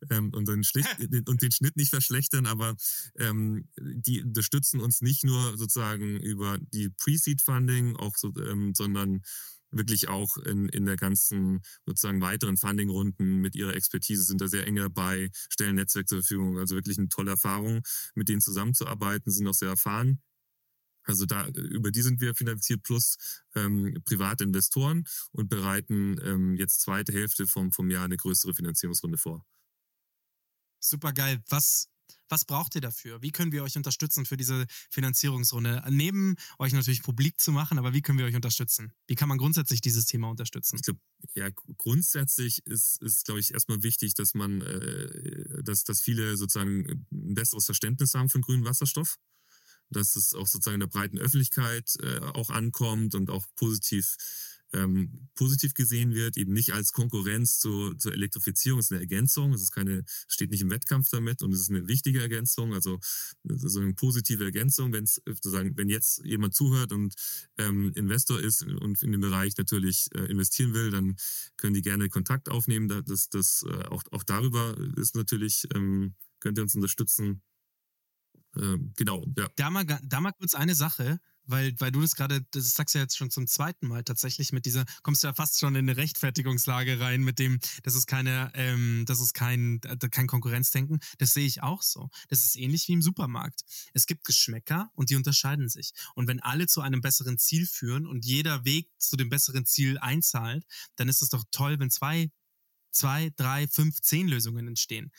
[0.09, 0.87] ähm, und, den Schlicht,
[1.27, 2.75] und den Schnitt nicht verschlechtern, aber
[3.17, 9.21] ähm, die unterstützen uns nicht nur sozusagen über die Pre-Seed-Funding, auch so, ähm, sondern
[9.75, 14.65] wirklich auch in, in der ganzen sozusagen weiteren Funding-Runden mit ihrer Expertise sind da sehr
[14.67, 16.57] eng dabei, stellen Netzwerk zur Verfügung.
[16.57, 17.83] Also wirklich eine tolle Erfahrung,
[18.15, 20.21] mit denen zusammenzuarbeiten, sind auch sehr erfahren.
[21.03, 26.81] Also da über die sind wir finanziert plus ähm, private Investoren und bereiten ähm, jetzt
[26.81, 29.45] zweite Hälfte vom, vom Jahr eine größere Finanzierungsrunde vor.
[30.79, 31.43] Super geil.
[31.49, 31.89] Was,
[32.29, 33.21] was braucht ihr dafür?
[33.21, 35.83] Wie können wir euch unterstützen für diese Finanzierungsrunde?
[35.89, 38.93] Neben euch natürlich publik zu machen, aber wie können wir euch unterstützen?
[39.07, 40.77] Wie kann man grundsätzlich dieses Thema unterstützen?
[40.77, 40.99] Ich glaube,
[41.35, 47.05] ja, grundsätzlich ist, ist glaube ich, erstmal wichtig, dass man, äh, dass, dass viele sozusagen
[47.11, 49.17] ein besseres Verständnis haben von grünem Wasserstoff.
[49.91, 54.17] Dass es auch sozusagen in der breiten Öffentlichkeit äh, auch ankommt und auch positiv
[54.73, 59.53] ähm, positiv gesehen wird, eben nicht als Konkurrenz zur, zur Elektrifizierung, es ist eine Ergänzung,
[59.53, 62.99] es ist keine, steht nicht im Wettkampf damit und es ist eine wichtige Ergänzung, also
[63.43, 67.13] so eine positive Ergänzung, wenn es sozusagen, wenn jetzt jemand zuhört und
[67.57, 71.15] ähm, Investor ist und in dem Bereich natürlich äh, investieren will, dann
[71.57, 72.87] können die gerne Kontakt aufnehmen.
[72.87, 77.41] Da- Das, das äh, auch, auch darüber ist natürlich, ähm, könnt ihr uns unterstützen.
[78.57, 79.49] Ähm, genau, ja.
[79.55, 82.99] Da mal, da mal kurz eine Sache, weil, weil du das gerade, das sagst du
[82.99, 85.89] ja jetzt schon zum zweiten Mal tatsächlich mit dieser, kommst du ja fast schon in
[85.89, 90.99] eine Rechtfertigungslage rein mit dem, das ist keine, ähm, das ist kein, äh, kein Konkurrenzdenken.
[91.17, 92.09] Das sehe ich auch so.
[92.29, 93.61] Das ist ähnlich wie im Supermarkt.
[93.93, 95.93] Es gibt Geschmäcker und die unterscheiden sich.
[96.15, 99.97] Und wenn alle zu einem besseren Ziel führen und jeder Weg zu dem besseren Ziel
[99.97, 100.65] einzahlt,
[100.95, 102.31] dann ist es doch toll, wenn zwei,
[102.91, 105.11] zwei, drei, fünf, zehn Lösungen entstehen.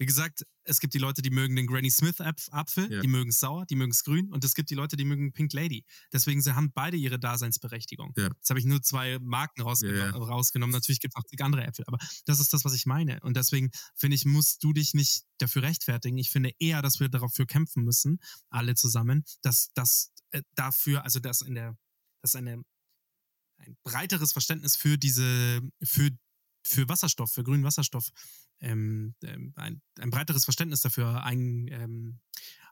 [0.00, 3.02] Wie gesagt, es gibt die Leute, die mögen den Granny Smith Apf- Apfel, Ja.
[3.02, 5.34] die mögen es sauer, die mögen es grün und es gibt die Leute, die mögen
[5.34, 5.84] Pink Lady.
[6.10, 8.14] Deswegen sie haben beide ihre Daseinsberechtigung.
[8.16, 8.28] Ja.
[8.28, 10.72] Jetzt habe ich nur zwei Marken rausge Ja, rausgenommen.
[10.72, 13.20] Natürlich gibt es auch zig andere Äpfel, aber das ist das, was ich meine.
[13.20, 16.16] Und deswegen finde ich, musst du dich nicht dafür rechtfertigen.
[16.16, 21.20] Ich finde eher, dass wir dafür kämpfen müssen, alle zusammen, dass das äh, dafür, also
[21.20, 21.76] dass in der,
[22.22, 22.62] dass eine
[23.58, 26.10] ein breiteres Verständnis für diese, für,
[26.66, 28.08] für Wasserstoff, für grünen Wasserstoff,
[28.60, 32.20] ähm, ähm, ein, ein breiteres Verständnis dafür ein, ähm,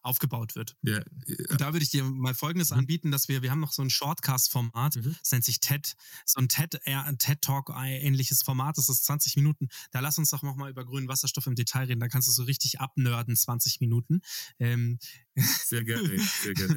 [0.03, 0.77] aufgebaut wird.
[0.83, 1.03] ja
[1.51, 3.91] Und da würde ich dir mal Folgendes anbieten, dass wir, wir haben noch so ein
[3.91, 5.17] Shortcast-Format, Mhm.
[5.19, 9.69] das nennt sich TED, so ein TED, eher ein TED-Talk-ähnliches Format, das ist 20 Minuten.
[9.91, 12.33] Da lass uns doch noch mal über grünen Wasserstoff im Detail reden, da kannst du
[12.33, 14.21] so richtig abnörden, 20 Minuten.
[14.59, 14.99] Ähm,
[15.37, 16.09] sehr gerne,
[16.43, 16.77] sehr gerne.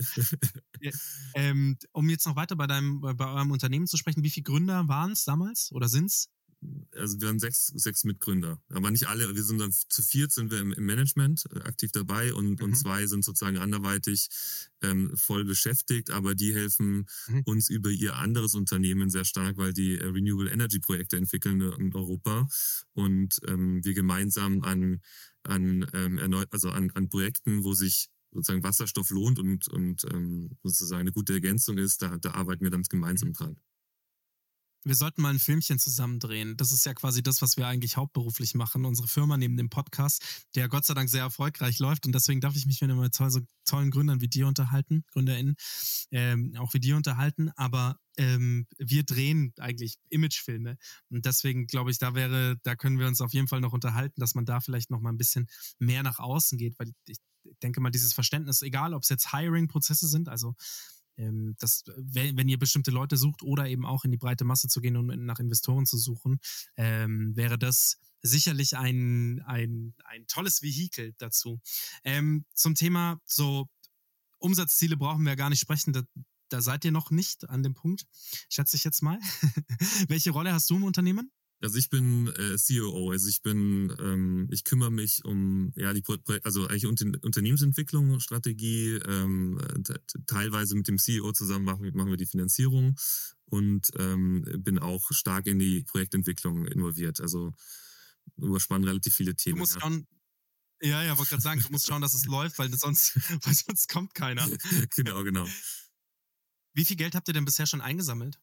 [1.36, 4.88] ähm, um jetzt noch weiter bei deinem, bei eurem Unternehmen zu sprechen, wie viele Gründer
[4.88, 6.30] waren es damals oder sind es?
[6.96, 9.36] Also wir haben sechs, sechs Mitgründer, aber nicht alle.
[9.36, 12.64] Wir sind dann zu viert sind wir im, im Management äh, aktiv dabei und, Mhm.
[12.66, 14.30] und zwei sind sozusagen anderweitig
[14.82, 17.42] ähm, voll beschäftigt, aber die helfen Mhm.
[17.46, 21.94] uns über ihr anderes Unternehmen sehr stark, weil die äh, Renewable Energy Projekte entwickeln in
[21.96, 22.48] Europa
[22.94, 25.02] und ähm, wir gemeinsam an
[25.44, 30.58] an ähm, erneut, also an, an Projekten, wo sich sozusagen Wasserstoff lohnt und und ähm,
[30.64, 33.58] sozusagen eine gute Ergänzung ist, da, da arbeiten wir dann gemeinsam dran.
[34.84, 36.58] Wir sollten mal ein Filmchen zusammen drehen.
[36.58, 38.86] Das ist ja quasi das, was wir eigentlich hauptberuflich machen.
[38.86, 40.24] Unsere Firma neben dem Podcast,
[40.56, 42.06] der Gott sei Dank sehr erfolgreich läuft.
[42.06, 45.56] Und deswegen darf ich mich mit immer so tollen Gründern wie dir unterhalten, GründerInnen,
[46.12, 47.52] ähm, auch wie dir unterhalten.
[47.56, 50.78] Aber ähm, wir drehen eigentlich Imagefilme.
[51.10, 54.20] Und deswegen glaube ich, da wäre, da können wir uns auf jeden Fall noch unterhalten,
[54.20, 57.20] dass man da vielleicht noch mal ein bisschen mehr nach außen geht, weil ich
[57.62, 60.56] denke mal, dieses Verständnis, egal ob es jetzt Hiring-Prozesse sind, also
[61.18, 64.68] ähm, dass, wenn, wenn ihr bestimmte Leute sucht oder eben auch in die breite Masse
[64.68, 66.40] zu gehen und nach Investoren zu suchen,
[66.76, 71.60] ähm, wäre das sicherlich ein, ein, ein tolles Vehikel dazu.
[72.04, 73.68] Ähm, zum Thema so
[74.40, 75.94] Umsatzziele brauchen wir gar nicht sprechen.
[75.94, 76.04] Da,
[76.50, 78.06] da seid ihr noch nicht an dem Punkt,
[78.50, 79.20] schätze ich jetzt mal.
[80.08, 81.32] Welche Rolle hast du im Unternehmen?
[81.62, 86.02] Also ich bin äh, COO, also ich bin, ähm, ich kümmere mich um ja die
[86.02, 89.62] Pro also eigentlich Unter Unternehmensentwicklung, Strategie, ähm,
[90.26, 92.96] teilweise mit dem CEO zusammen machen, machen wir die Finanzierung
[93.46, 97.22] und ähm, bin auch stark in die Projektentwicklung involviert.
[97.22, 97.54] Also
[98.38, 99.58] überspannen relativ viele Themen.
[99.58, 99.82] Du musst ja.
[99.82, 100.08] schauen,
[100.82, 103.88] ja, ja, wollte gerade sagen, du musst schauen, dass es läuft, weil sonst, weil sonst
[103.88, 104.50] kommt keiner.
[104.96, 105.48] genau, genau.
[106.74, 108.40] Wie viel Geld habt ihr denn bisher schon eingesammelt?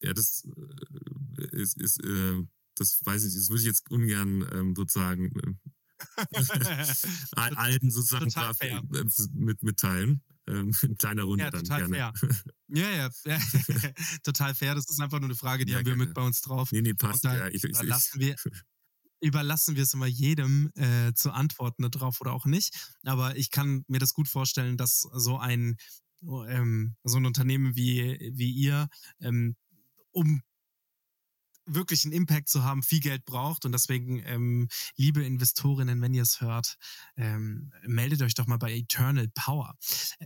[0.00, 1.13] Ja, das äh,
[1.52, 2.42] ist, ist äh,
[2.76, 5.54] das weiß ich, das würde ich jetzt ungern ähm, sozusagen äh,
[7.36, 8.30] alten sozusagen
[8.60, 10.22] äh, mit, mitteilen.
[10.46, 12.12] Ähm, in kleiner Runde ja, dann total gerne.
[12.14, 12.28] Fair.
[12.68, 13.38] Ja, ja, ja.
[14.22, 14.74] total fair.
[14.74, 16.70] Das ist einfach nur eine Frage, die ja, haben wir mit bei uns drauf.
[16.72, 17.24] Nee, nee, passt.
[17.24, 18.36] Ja, ich, ich, lassen wir,
[19.20, 22.92] überlassen wir es immer jedem äh, zu antworten darauf oder auch nicht.
[23.04, 25.76] Aber ich kann mir das gut vorstellen, dass so ein
[26.22, 28.88] ähm, so ein Unternehmen wie, wie ihr,
[29.20, 29.56] ähm,
[30.10, 30.42] um
[31.66, 33.64] wirklich einen Impact zu haben, viel Geld braucht.
[33.64, 36.76] Und deswegen, ähm, liebe Investorinnen, wenn ihr es hört,
[37.16, 39.76] ähm, meldet euch doch mal bei Eternal Power.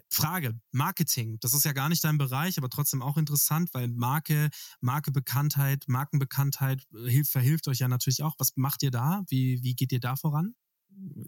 [0.08, 4.50] Frage, Marketing, das ist ja gar nicht dein Bereich, aber trotzdem auch interessant, weil Marke,
[4.80, 8.34] Markebekanntheit, Markenbekanntheit äh, hilft, verhilft euch ja natürlich auch.
[8.38, 9.22] Was macht ihr da?
[9.28, 10.54] Wie, wie geht ihr da voran?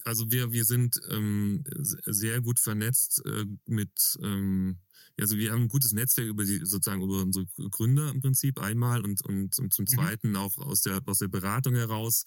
[0.04, 4.80] Also wir, wir sind ähm, sehr gut vernetzt äh, mit ähm,
[5.20, 9.02] also wir haben ein gutes Netzwerk über die, sozusagen über unsere Gründer im Prinzip einmal
[9.02, 9.86] und, und, und zum mhm.
[9.86, 12.24] Zweiten auch aus der, aus der Beratung heraus.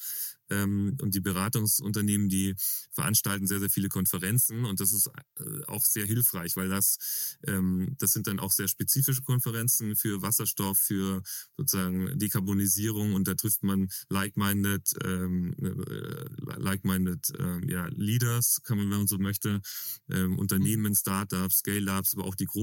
[0.49, 2.53] Ähm, und die Beratungsunternehmen, die
[2.91, 5.09] veranstalten sehr, sehr viele Konferenzen und das ist
[5.39, 10.21] äh, auch sehr hilfreich, weil das, ähm, das sind dann auch sehr spezifische Konferenzen für
[10.21, 11.24] Wasserstoff, für
[11.55, 18.91] sozusagen Dekarbonisierung und da trifft man like-minded, ähm, äh, like-minded äh, ja, Leaders, kann man,
[18.91, 19.61] wenn man so möchte,
[20.09, 22.62] ähm, Unternehmen, Startups, Scale-Ups, aber auch die großen.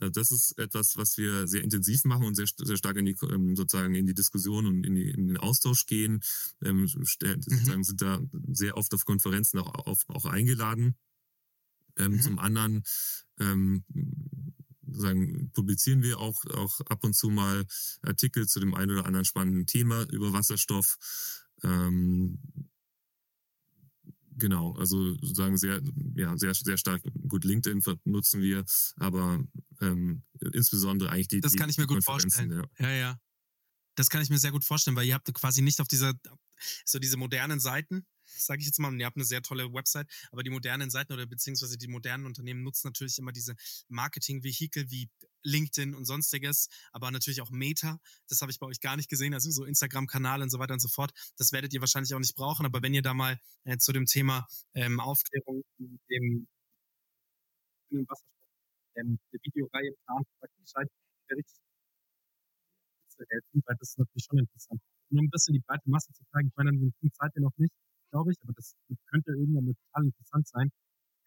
[0.00, 3.16] Äh, das ist etwas, was wir sehr intensiv machen und sehr, sehr stark in die,
[3.30, 6.20] ähm, sozusagen in die Diskussion und in, die, in den Austausch gehen.
[6.62, 7.84] Ähm, mhm.
[7.84, 8.20] sind da
[8.52, 10.96] sehr oft auf Konferenzen auch, auf, auch eingeladen.
[11.96, 12.20] Ähm, mhm.
[12.20, 12.84] Zum anderen
[13.40, 13.84] ähm,
[14.86, 17.66] sagen, publizieren wir auch, auch ab und zu mal
[18.02, 20.96] Artikel zu dem einen oder anderen spannenden Thema über Wasserstoff.
[21.62, 22.38] Ähm,
[24.38, 25.80] genau, also sozusagen sehr,
[26.16, 28.64] ja, sehr, sehr stark gut LinkedIn nutzen wir,
[28.96, 29.44] aber
[29.80, 30.22] ähm,
[30.52, 31.40] insbesondere eigentlich die.
[31.40, 32.50] Das kann ich mir gut vorstellen.
[32.78, 32.88] Ja.
[32.88, 33.20] ja, ja.
[33.94, 36.14] Das kann ich mir sehr gut vorstellen, weil ihr habt quasi nicht auf dieser,
[36.84, 38.06] so diese modernen Seiten,
[38.36, 41.12] sage ich jetzt mal, und ihr habt eine sehr tolle Website, aber die modernen Seiten
[41.12, 43.54] oder beziehungsweise die modernen Unternehmen nutzen natürlich immer diese
[43.88, 45.10] Marketing-Vehikel wie
[45.42, 48.00] LinkedIn und sonstiges, aber natürlich auch Meta.
[48.28, 50.80] Das habe ich bei euch gar nicht gesehen, also so Instagram-Kanal und so weiter und
[50.80, 51.12] so fort.
[51.36, 54.06] Das werdet ihr wahrscheinlich auch nicht brauchen, aber wenn ihr da mal äh, zu dem
[54.06, 56.46] Thema ähm, Aufklärung, dem,
[57.90, 58.38] dem Wasserstoff,
[58.96, 60.26] ähm, der Videoreihe plant,
[60.60, 60.88] Bescheid,
[61.30, 61.60] richtig
[63.08, 64.80] zu helfen, weil das ist natürlich schon interessant.
[65.10, 67.42] Um ein bisschen die breite Masse zu zeigen, ich meine, an dem Punkt seid ihr
[67.42, 67.72] noch nicht,
[68.10, 68.74] glaube ich, aber das
[69.10, 70.70] könnte irgendwann total interessant sein,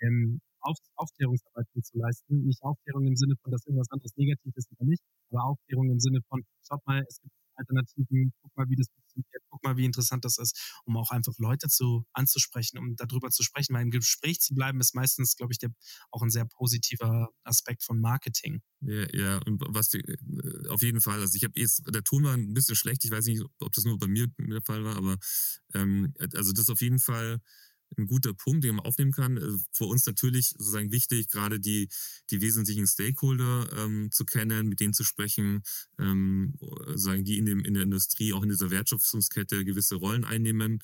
[0.01, 2.45] ähm, Auf Aufklärungsarbeit zu leisten.
[2.45, 5.99] Nicht Aufklärung im Sinne von, dass irgendwas anderes negativ ist oder nicht, aber Aufklärung im
[5.99, 9.85] Sinne von, schaut mal, es gibt Alternativen, guck mal, wie das funktioniert, guck mal, wie
[9.85, 13.91] interessant das ist, um auch einfach Leute zu anzusprechen, um darüber zu sprechen, weil im
[13.91, 15.71] Gespräch zu bleiben ist meistens, glaube ich, der,
[16.11, 18.61] auch ein sehr positiver Aspekt von Marketing.
[18.81, 22.23] Ja, ja, und was die, äh, auf jeden Fall, also ich habe jetzt, der Ton
[22.23, 24.95] war ein bisschen schlecht, ich weiß nicht, ob das nur bei mir der Fall war,
[24.95, 25.17] aber
[25.73, 27.39] ähm, also das auf jeden Fall
[27.97, 29.37] ein guter Punkt, den man aufnehmen kann.
[29.37, 31.89] Äh, für uns natürlich sozusagen wichtig, gerade die,
[32.29, 35.63] die wesentlichen Stakeholder ähm, zu kennen, mit denen zu sprechen,
[35.99, 36.55] ähm,
[36.95, 40.79] sagen, die in, dem, in der Industrie, auch in dieser Wertschöpfungskette gewisse Rollen einnehmen.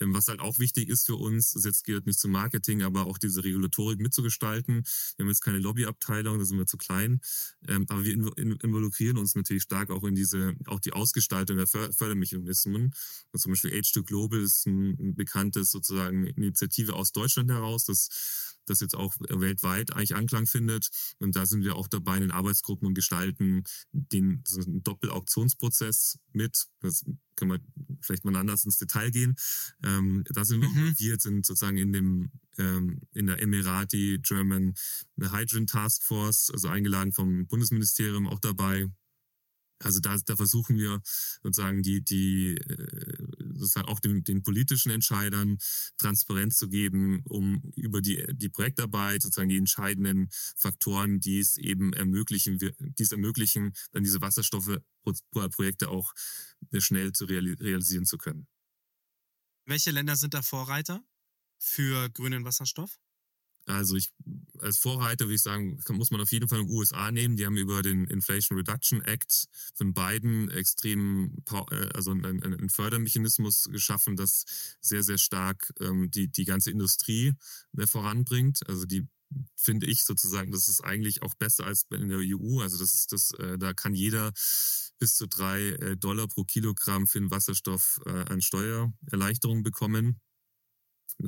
[0.00, 3.06] Ähm, was halt auch wichtig ist für uns, das jetzt gehört nicht zum Marketing, aber
[3.06, 4.84] auch diese Regulatorik mitzugestalten.
[5.16, 7.20] Wir haben jetzt keine Lobbyabteilung, da sind wir zu klein.
[7.68, 12.92] Ähm, aber wir involukieren uns natürlich stark auch in diese, auch die Ausgestaltung der Fördermechanismen.
[13.32, 18.48] Also zum Beispiel Age 2 Global ist ein bekanntes sozusagen Initiative aus Deutschland heraus, das
[18.70, 20.88] das jetzt auch weltweit eigentlich Anklang findet.
[21.18, 26.66] Und da sind wir auch dabei in den Arbeitsgruppen und gestalten den so Doppelauktionsprozess mit.
[26.80, 27.04] Das
[27.36, 27.60] können wir
[28.00, 29.34] vielleicht mal anders ins Detail gehen.
[29.90, 30.78] Ähm, da sind wir mhm.
[30.78, 34.74] involviert, sind sozusagen in dem ähm, in der Emirati German
[35.18, 38.88] Hydrogen Task Force, also eingeladen vom Bundesministerium auch dabei.
[39.82, 41.00] Also da, da versuchen wir
[41.42, 45.56] sozusagen die, die äh, sozusagen auch den, den politischen Entscheidern
[45.96, 51.94] Transparenz zu geben, um über die, die Projektarbeit sozusagen die entscheidenden Faktoren, die es eben
[51.94, 56.12] ermöglichen, die es ermöglichen, dann diese Wasserstoffe-Projekte auch
[56.76, 58.46] schnell zu realisieren zu können.
[59.70, 61.00] Welche Länder sind da Vorreiter
[61.56, 62.98] für grünen Wasserstoff?
[63.70, 64.12] Also ich
[64.62, 67.36] als Vorreiter würde ich sagen, muss man auf jeden Fall in den USA nehmen.
[67.36, 74.16] Die haben über den Inflation Reduction Act von Biden extrem, äh, also einen, Fördermechanismus geschaffen,
[74.16, 74.44] das
[74.80, 77.34] sehr, sehr stark ähm, die, die ganze Industrie
[77.76, 78.60] äh, voranbringt.
[78.66, 79.06] Also die
[79.54, 82.60] finde ich sozusagen, das ist eigentlich auch besser als in der EU.
[82.60, 84.32] Also das ist das, äh, da kann jeder
[84.98, 90.20] bis zu drei Dollar pro Kilogramm für den Wasserstoff an Steuererleichterung bekommen.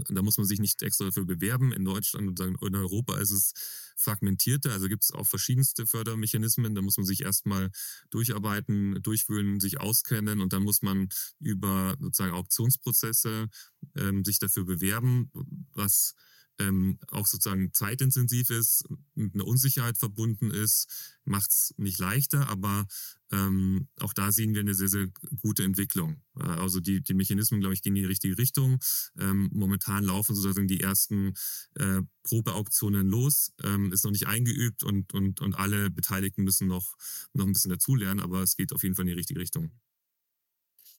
[0.08, 1.72] Da muss man sich nicht extra dafür bewerben.
[1.72, 3.52] In Deutschland und in Europa ist es
[3.96, 4.72] fragmentierter.
[4.72, 6.74] Also gibt es auch verschiedenste Fördermechanismen.
[6.74, 7.70] Da muss man sich erstmal
[8.10, 11.08] durcharbeiten, durchwühlen, sich auskennen und dann muss man
[11.40, 13.48] über sozusagen Auktionsprozesse
[13.96, 15.30] ähm, sich dafür bewerben,
[15.74, 16.14] was
[16.62, 18.84] ähm, auch sozusagen zeitintensiv ist,
[19.14, 20.86] mit einer Unsicherheit verbunden ist,
[21.24, 22.86] macht es nicht leichter, aber
[23.30, 25.08] ähm, auch da sehen wir eine sehr, sehr
[25.40, 26.22] gute Entwicklung.
[26.36, 28.78] Äh, also die, die Mechanismen, glaube ich, gehen in die richtige Richtung.
[29.18, 31.34] Ähm, momentan laufen sozusagen die ersten
[31.74, 36.94] äh, Probeauktionen los, ähm, ist noch nicht eingeübt und, und, und alle Beteiligten müssen noch,
[37.32, 39.70] noch ein bisschen dazulernen, aber es geht auf jeden Fall in die richtige Richtung.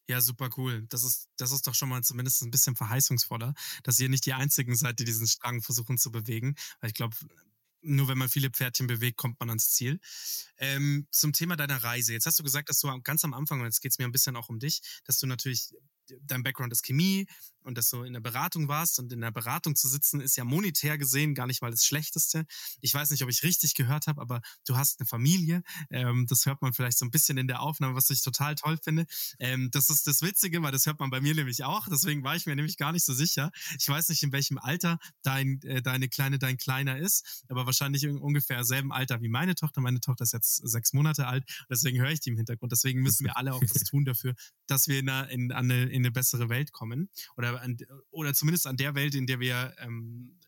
[0.08, 0.86] Ja, super cool.
[0.90, 4.34] Das ist, das ist doch schon mal zumindest ein bisschen verheißungsvoller, dass ihr nicht die
[4.34, 6.54] einzigen seid, die diesen Strang versuchen zu bewegen.
[6.80, 7.16] Weil ich glaube,
[7.80, 10.00] nur wenn man viele Pferdchen bewegt, kommt man ans Ziel.
[10.58, 12.12] Ähm, zum Thema deiner Reise.
[12.12, 14.12] Jetzt hast du gesagt, dass du ganz am Anfang, und jetzt geht es mir ein
[14.12, 15.70] bisschen auch um dich, dass du natürlich
[16.20, 17.26] dein Background ist Chemie
[17.64, 20.44] und dass du in der Beratung warst und in der Beratung zu sitzen ist ja
[20.44, 22.46] monetär gesehen gar nicht mal das Schlechteste.
[22.80, 25.62] Ich weiß nicht, ob ich richtig gehört habe, aber du hast eine Familie.
[25.90, 28.78] Ähm, das hört man vielleicht so ein bisschen in der Aufnahme, was ich total toll
[28.82, 29.06] finde.
[29.38, 31.88] Ähm, das ist das Witzige, weil das hört man bei mir nämlich auch.
[31.88, 33.50] Deswegen war ich mir nämlich gar nicht so sicher.
[33.78, 38.04] Ich weiß nicht, in welchem Alter dein, äh, deine Kleine, dein Kleiner ist, aber wahrscheinlich
[38.04, 39.80] in ungefähr selben Alter wie meine Tochter.
[39.80, 41.44] Meine Tochter ist jetzt sechs Monate alt.
[41.70, 42.72] Deswegen höre ich die im Hintergrund.
[42.72, 44.34] Deswegen müssen wir alle auch was tun dafür,
[44.66, 47.76] dass wir in eine, in eine, in eine bessere Welt kommen oder, an,
[48.10, 50.38] oder zumindest an der Welt, in der wir ähm,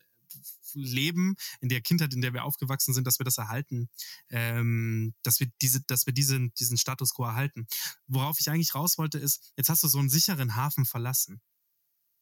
[0.73, 3.89] leben, in der Kindheit, in der wir aufgewachsen sind, dass wir das erhalten,
[4.29, 7.67] ähm, dass wir diese, dass wir diesen, diesen Status quo erhalten.
[8.07, 11.41] Worauf ich eigentlich raus wollte, ist, jetzt hast du so einen sicheren Hafen verlassen.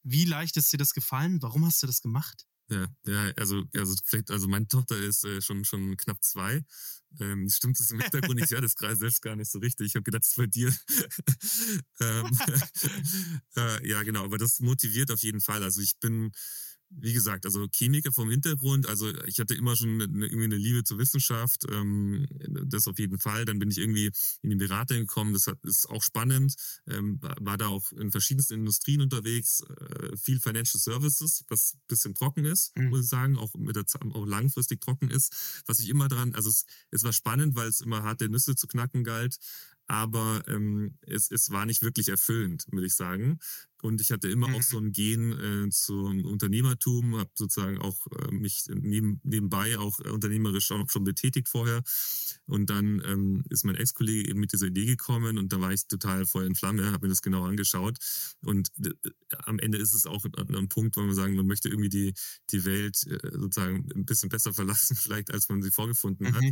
[0.04, 1.42] Wie leicht ist dir das gefallen?
[1.42, 2.46] Warum hast du das gemacht?
[2.70, 6.64] Ja, ja, also, also vielleicht, also meine Tochter ist äh, schon schon knapp zwei.
[7.20, 8.52] Ähm, stimmt es im Hintergrund nicht?
[8.52, 9.88] Ja, das gerade selbst gar nicht so richtig.
[9.88, 10.74] Ich habe gedacht, das ist bei dir.
[12.02, 12.40] ähm,
[13.58, 15.64] äh, ja, genau, aber das motiviert auf jeden Fall.
[15.64, 16.32] Also ich bin
[16.98, 20.84] wie gesagt, also Chemiker vom Hintergrund, also ich hatte immer schon eine, irgendwie eine Liebe
[20.84, 22.26] zur Wissenschaft, ähm,
[22.66, 23.46] das auf jeden Fall.
[23.46, 26.56] Dann bin ich irgendwie in die Beratung gekommen, das hat, ist auch spannend,
[26.88, 32.46] ähm, war da auch in verschiedensten Industrien unterwegs, äh, viel Financial Services, was bisschen trocken
[32.46, 32.90] ist, mhm.
[32.90, 35.64] muss ich sagen, auch mit der Zeit auch langfristig trocken ist.
[35.66, 38.68] Was ich immer dran, also es, es war spannend, weil es immer harte Nüsse zu
[38.68, 39.38] knacken galt,
[39.88, 43.40] aber ähm, es, es war nicht wirklich erfüllend, würde ich sagen.
[43.86, 44.56] Und ich hatte immer mhm.
[44.56, 50.00] auch so ein Gen äh, zum Unternehmertum, habe sozusagen auch äh, mich neben, nebenbei auch
[50.00, 51.84] äh, unternehmerisch auch schon betätigt vorher.
[52.48, 55.86] Und dann ähm, ist mein Ex-Kollege eben mit dieser Idee gekommen und da war ich
[55.88, 57.98] total Feuer in Flamme, habe mir das genau angeschaut.
[58.42, 58.92] Und äh,
[59.44, 62.14] am Ende ist es auch an einem Punkt, wo man sagen, man möchte irgendwie die,
[62.50, 66.36] die Welt äh, sozusagen ein bisschen besser verlassen, vielleicht als man sie vorgefunden mhm.
[66.36, 66.44] hat.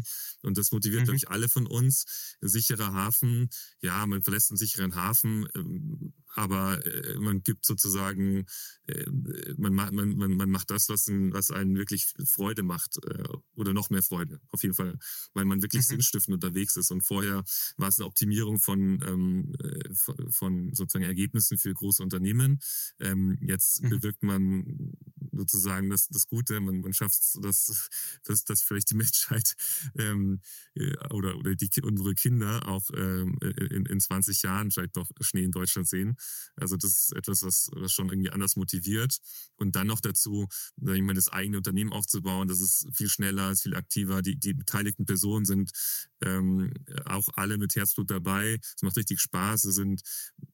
[0.44, 1.06] Und das motiviert, mhm.
[1.06, 2.36] glaube ich, alle von uns.
[2.42, 3.23] Ein sicherer Hafen,
[3.82, 8.46] ja, man verlässt einen sicheren Hafen, ähm, aber äh, man gibt sozusagen,
[8.88, 9.06] äh,
[9.58, 13.24] man, macht, man, man, man macht das, was, ein, was einen wirklich Freude macht äh,
[13.56, 14.98] oder noch mehr Freude, auf jeden Fall,
[15.34, 15.96] weil man wirklich mhm.
[15.96, 16.92] sinnstiftend unterwegs ist.
[16.92, 17.44] Und vorher
[17.78, 22.60] war es eine Optimierung von, ähm, äh, von sozusagen Ergebnissen für große Unternehmen.
[23.00, 23.90] Ähm, jetzt mhm.
[23.90, 24.94] bewirkt man
[25.32, 27.90] sozusagen das, das Gute, man, man schafft es, dass,
[28.24, 29.56] dass, dass vielleicht die Menschheit
[29.98, 30.42] ähm,
[30.76, 35.44] äh, oder, oder die, unsere Kinder auch ähm, in, in 20 Jahren vielleicht doch Schnee
[35.44, 36.18] in Deutschland sehen.
[36.56, 39.18] Also das ist etwas, was, was schon irgendwie anders motiviert.
[39.56, 40.48] Und dann noch dazu,
[40.78, 44.22] sag ich mal, das eigene Unternehmen aufzubauen, das ist viel schneller, ist viel aktiver.
[44.22, 45.72] Die, die beteiligten Personen sind
[46.24, 46.72] ähm,
[47.06, 48.60] auch alle mit Herzblut dabei.
[48.76, 49.64] Es macht richtig Spaß.
[49.64, 50.02] Sie sind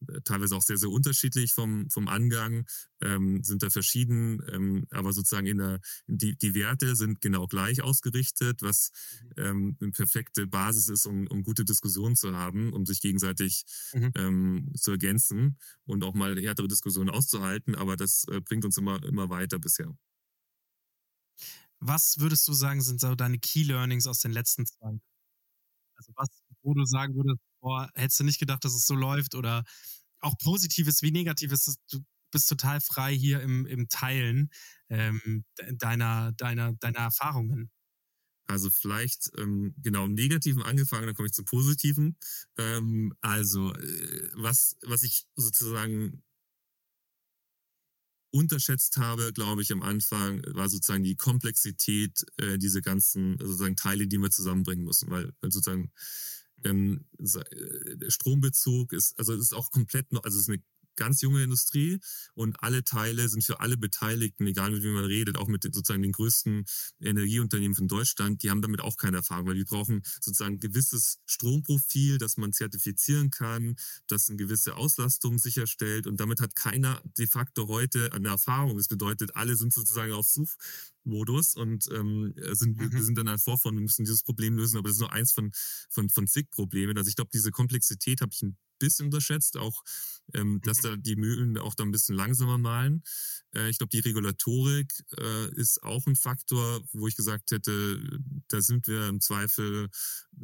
[0.08, 2.66] äh, teilweise auch sehr, sehr unterschiedlich vom, vom Angang,
[3.02, 7.82] ähm, sind da verschieden, ähm, aber sozusagen in der, die, die Werte sind genau gleich
[7.82, 8.92] ausgerichtet, was
[9.22, 9.44] mhm.
[9.44, 14.12] ähm, eine perfekte Basis ist, um, um gute Diskussionen zu haben, um sich gegenseitig mhm.
[14.16, 17.76] ähm, zu ergänzen und auch mal härtere Diskussionen auszuhalten.
[17.76, 19.96] Aber das äh, bringt uns immer, immer weiter bisher.
[21.80, 25.00] Was würdest du sagen, sind so deine Key Learnings aus den letzten zwei
[26.00, 26.30] also was,
[26.62, 29.64] wo du sagen würdest, boah, hättest du nicht gedacht, dass es so läuft oder
[30.22, 32.00] auch Positives wie Negatives, du
[32.32, 34.50] bist total frei hier im, im Teilen
[34.90, 37.72] ähm, deiner, deiner, deiner Erfahrungen.
[38.50, 42.18] Also vielleicht ähm, genau im Negativen angefangen, dann komme ich zum Positiven.
[42.58, 46.24] Ähm, also äh, was was ich sozusagen
[48.32, 54.08] unterschätzt habe, glaube ich, am Anfang, war sozusagen die Komplexität, äh, diese ganzen sozusagen Teile,
[54.08, 55.92] die wir zusammenbringen müssen, weil, sozusagen
[56.64, 60.62] ähm, äh, Strombezug ist, also es ist auch komplett also es ist eine
[61.00, 62.00] ganz junge Industrie
[62.36, 66.04] und alle Teile sind für alle Beteiligten, egal mit wem man redet, auch mit sozusagen
[66.04, 66.66] den größten
[67.02, 71.20] Energieunternehmen von Deutschland, die haben damit auch keine Erfahrung, weil die brauchen sozusagen ein gewisses
[71.26, 73.76] Stromprofil, das man zertifizieren kann,
[74.08, 78.78] das eine gewisse Auslastung sicherstellt und damit hat keiner de facto heute eine Erfahrung.
[78.78, 80.56] Das bedeutet, alle sind sozusagen auf Such
[81.04, 82.92] Modus und ähm, sind, mhm.
[82.92, 85.32] wir sind dann halt vorfahren und müssen dieses Problem lösen, aber das ist nur eins
[85.32, 85.52] von,
[85.90, 86.98] von, von zig Problemen.
[86.98, 89.84] Also ich glaube, diese Komplexität habe ich ein bisschen unterschätzt, auch
[90.34, 90.88] ähm, dass mhm.
[90.88, 93.04] da die Mühlen auch da ein bisschen langsamer malen.
[93.54, 98.00] Äh, ich glaube, die Regulatorik äh, ist auch ein Faktor, wo ich gesagt hätte,
[98.48, 99.90] da sind wir im Zweifel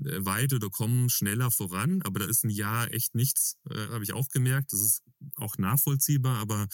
[0.03, 4.03] äh, weit oder kommen schneller voran, aber da ist ein Jahr echt nichts, äh, habe
[4.03, 4.73] ich auch gemerkt.
[4.73, 5.03] Das ist
[5.35, 6.67] auch nachvollziehbar, aber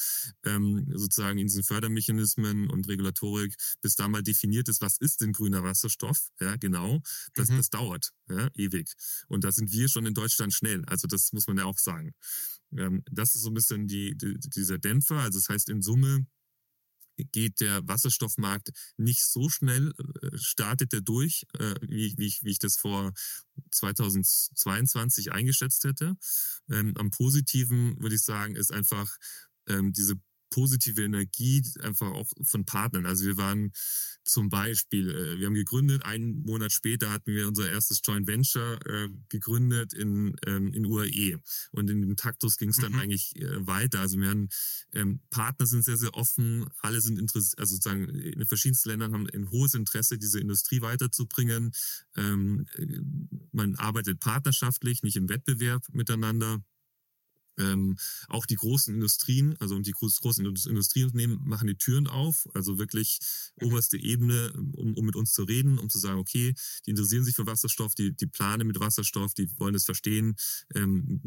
[0.44, 5.34] ähm, sozusagen in diesen Fördermechanismen und Regulatorik, bis da mal definiert ist, was ist denn
[5.34, 7.02] grüner Wasserstoff, ja, genau,
[7.34, 7.58] das, mhm.
[7.58, 8.94] das dauert ja, ewig.
[9.28, 10.84] Und da sind wir schon in Deutschland schnell.
[10.86, 12.14] Also das muss man ja auch sagen.
[12.78, 15.18] Ähm, das ist so ein bisschen die, die, dieser Dämpfer.
[15.18, 16.26] Also das heißt, in Summe
[17.32, 22.52] geht der Wasserstoffmarkt nicht so schnell, äh, startet er durch, äh, wie, wie, ich, wie
[22.52, 23.14] ich das vor
[23.72, 26.16] 2022 eingeschätzt hätte.
[26.70, 29.18] Ähm, am positiven würde ich sagen, ist einfach
[29.68, 30.16] ähm, diese
[30.52, 33.08] positive Energie einfach auch von Partnern.
[33.08, 33.72] Also wir waren
[34.24, 38.80] zum Beispiel, äh, wir haben gegründet, einen Monat später hatten wir unser erstes Joint Venture
[38.86, 41.40] äh, gegründet in, ähm, in UAE.
[41.72, 43.00] Und in dem Taktus ging es dann mhm.
[43.00, 44.02] eigentlich äh, weiter.
[44.02, 44.50] Also wir haben
[44.94, 49.14] ähm, Partner sind sehr, sehr offen, alle sind interessiert, also sozusagen in den verschiedensten Ländern
[49.14, 51.72] haben ein hohes Interesse, diese Industrie weiterzubringen.
[52.16, 52.68] Ähm,
[53.52, 56.62] man arbeitet partnerschaftlich, nicht im Wettbewerb miteinander.
[57.62, 57.98] Ähm,
[58.28, 63.20] auch die großen Industrien, also die großen Industrieunternehmen machen die Türen auf, also wirklich
[63.62, 66.54] oberste Ebene, um, um mit uns zu reden, um zu sagen, okay,
[66.86, 70.36] die interessieren sich für Wasserstoff, die, die planen mit Wasserstoff, die wollen es verstehen.
[70.74, 71.22] Ähm,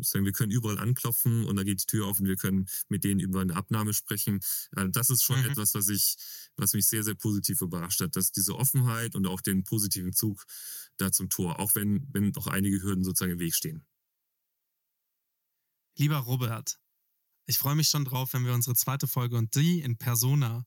[0.00, 3.04] sagen, wir können überall anklopfen und da geht die Tür auf und wir können mit
[3.04, 4.40] denen über eine Abnahme sprechen.
[4.72, 5.46] Also das ist schon mhm.
[5.46, 6.16] etwas, was ich,
[6.56, 10.44] was mich sehr, sehr positiv überrascht hat, dass diese Offenheit und auch den positiven Zug
[10.96, 13.84] da zum Tor, auch wenn, wenn noch einige Hürden sozusagen im Weg stehen.
[15.96, 16.78] Lieber Robert,
[17.46, 20.66] ich freue mich schon drauf, wenn wir unsere zweite Folge und die in Persona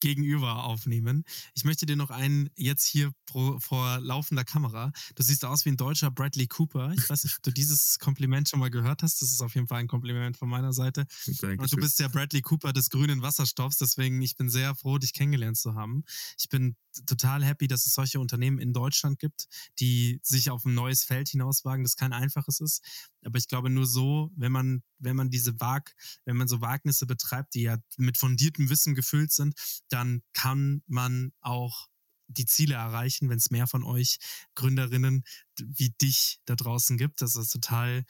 [0.00, 1.24] gegenüber aufnehmen.
[1.54, 4.92] Ich möchte dir noch einen jetzt hier pro, vor laufender Kamera.
[5.16, 6.92] Du siehst aus wie ein deutscher Bradley Cooper.
[6.96, 9.20] Ich weiß nicht, ob du dieses Kompliment schon mal gehört hast.
[9.20, 11.06] Das ist auf jeden Fall ein Kompliment von meiner Seite.
[11.26, 11.58] Dankeschön.
[11.58, 13.78] Und du bist der Bradley Cooper des grünen Wasserstoffs.
[13.78, 16.04] Deswegen, ich bin sehr froh, dich kennengelernt zu haben.
[16.38, 16.76] Ich bin
[17.06, 21.28] total happy, dass es solche Unternehmen in Deutschland gibt, die sich auf ein neues Feld
[21.28, 22.82] hinauswagen, das kein einfaches ist.
[23.24, 25.94] Aber ich glaube nur so, wenn man, wenn man diese Wag,
[26.24, 29.54] wenn man so Wagnisse betreibt, die ja mit fundiertem Wissen gefüllt sind,
[29.88, 31.88] dann kann man auch
[32.28, 34.18] die Ziele erreichen, wenn es mehr von euch
[34.54, 35.24] Gründerinnen
[35.58, 37.22] wie dich da draußen gibt.
[37.22, 38.04] Das ist total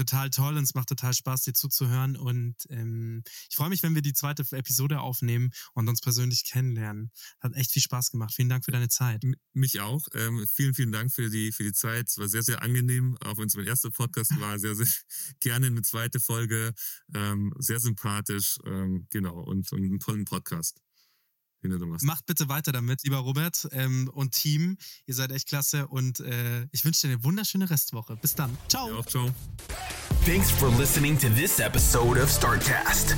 [0.00, 2.16] total toll und es macht total Spaß, dir zuzuhören.
[2.16, 7.10] Und ähm, ich freue mich, wenn wir die zweite Episode aufnehmen und uns persönlich kennenlernen.
[7.40, 8.34] Hat echt viel Spaß gemacht.
[8.34, 9.22] Vielen Dank für deine Zeit.
[9.52, 10.06] Mich auch.
[10.14, 12.08] Ähm, vielen, vielen Dank für die, für die Zeit.
[12.08, 14.58] Es war sehr, sehr angenehm, auch wenn es mein erster Podcast war.
[14.58, 14.86] Sehr, sehr
[15.40, 16.72] gerne eine zweite Folge.
[17.14, 18.58] Ähm, sehr sympathisch.
[18.64, 19.40] Ähm, genau.
[19.40, 20.80] Und, und einen tollen Podcast.
[22.02, 24.76] Macht bitte weiter damit, lieber Robert ähm, und Team.
[25.06, 28.16] Ihr seid echt klasse und äh, ich wünsche dir eine wunderschöne Restwoche.
[28.16, 28.56] Bis dann.
[28.68, 28.88] Ciao.
[28.88, 29.30] Ja, ciao.
[30.24, 33.16] Thanks for listening to this episode of Startcast.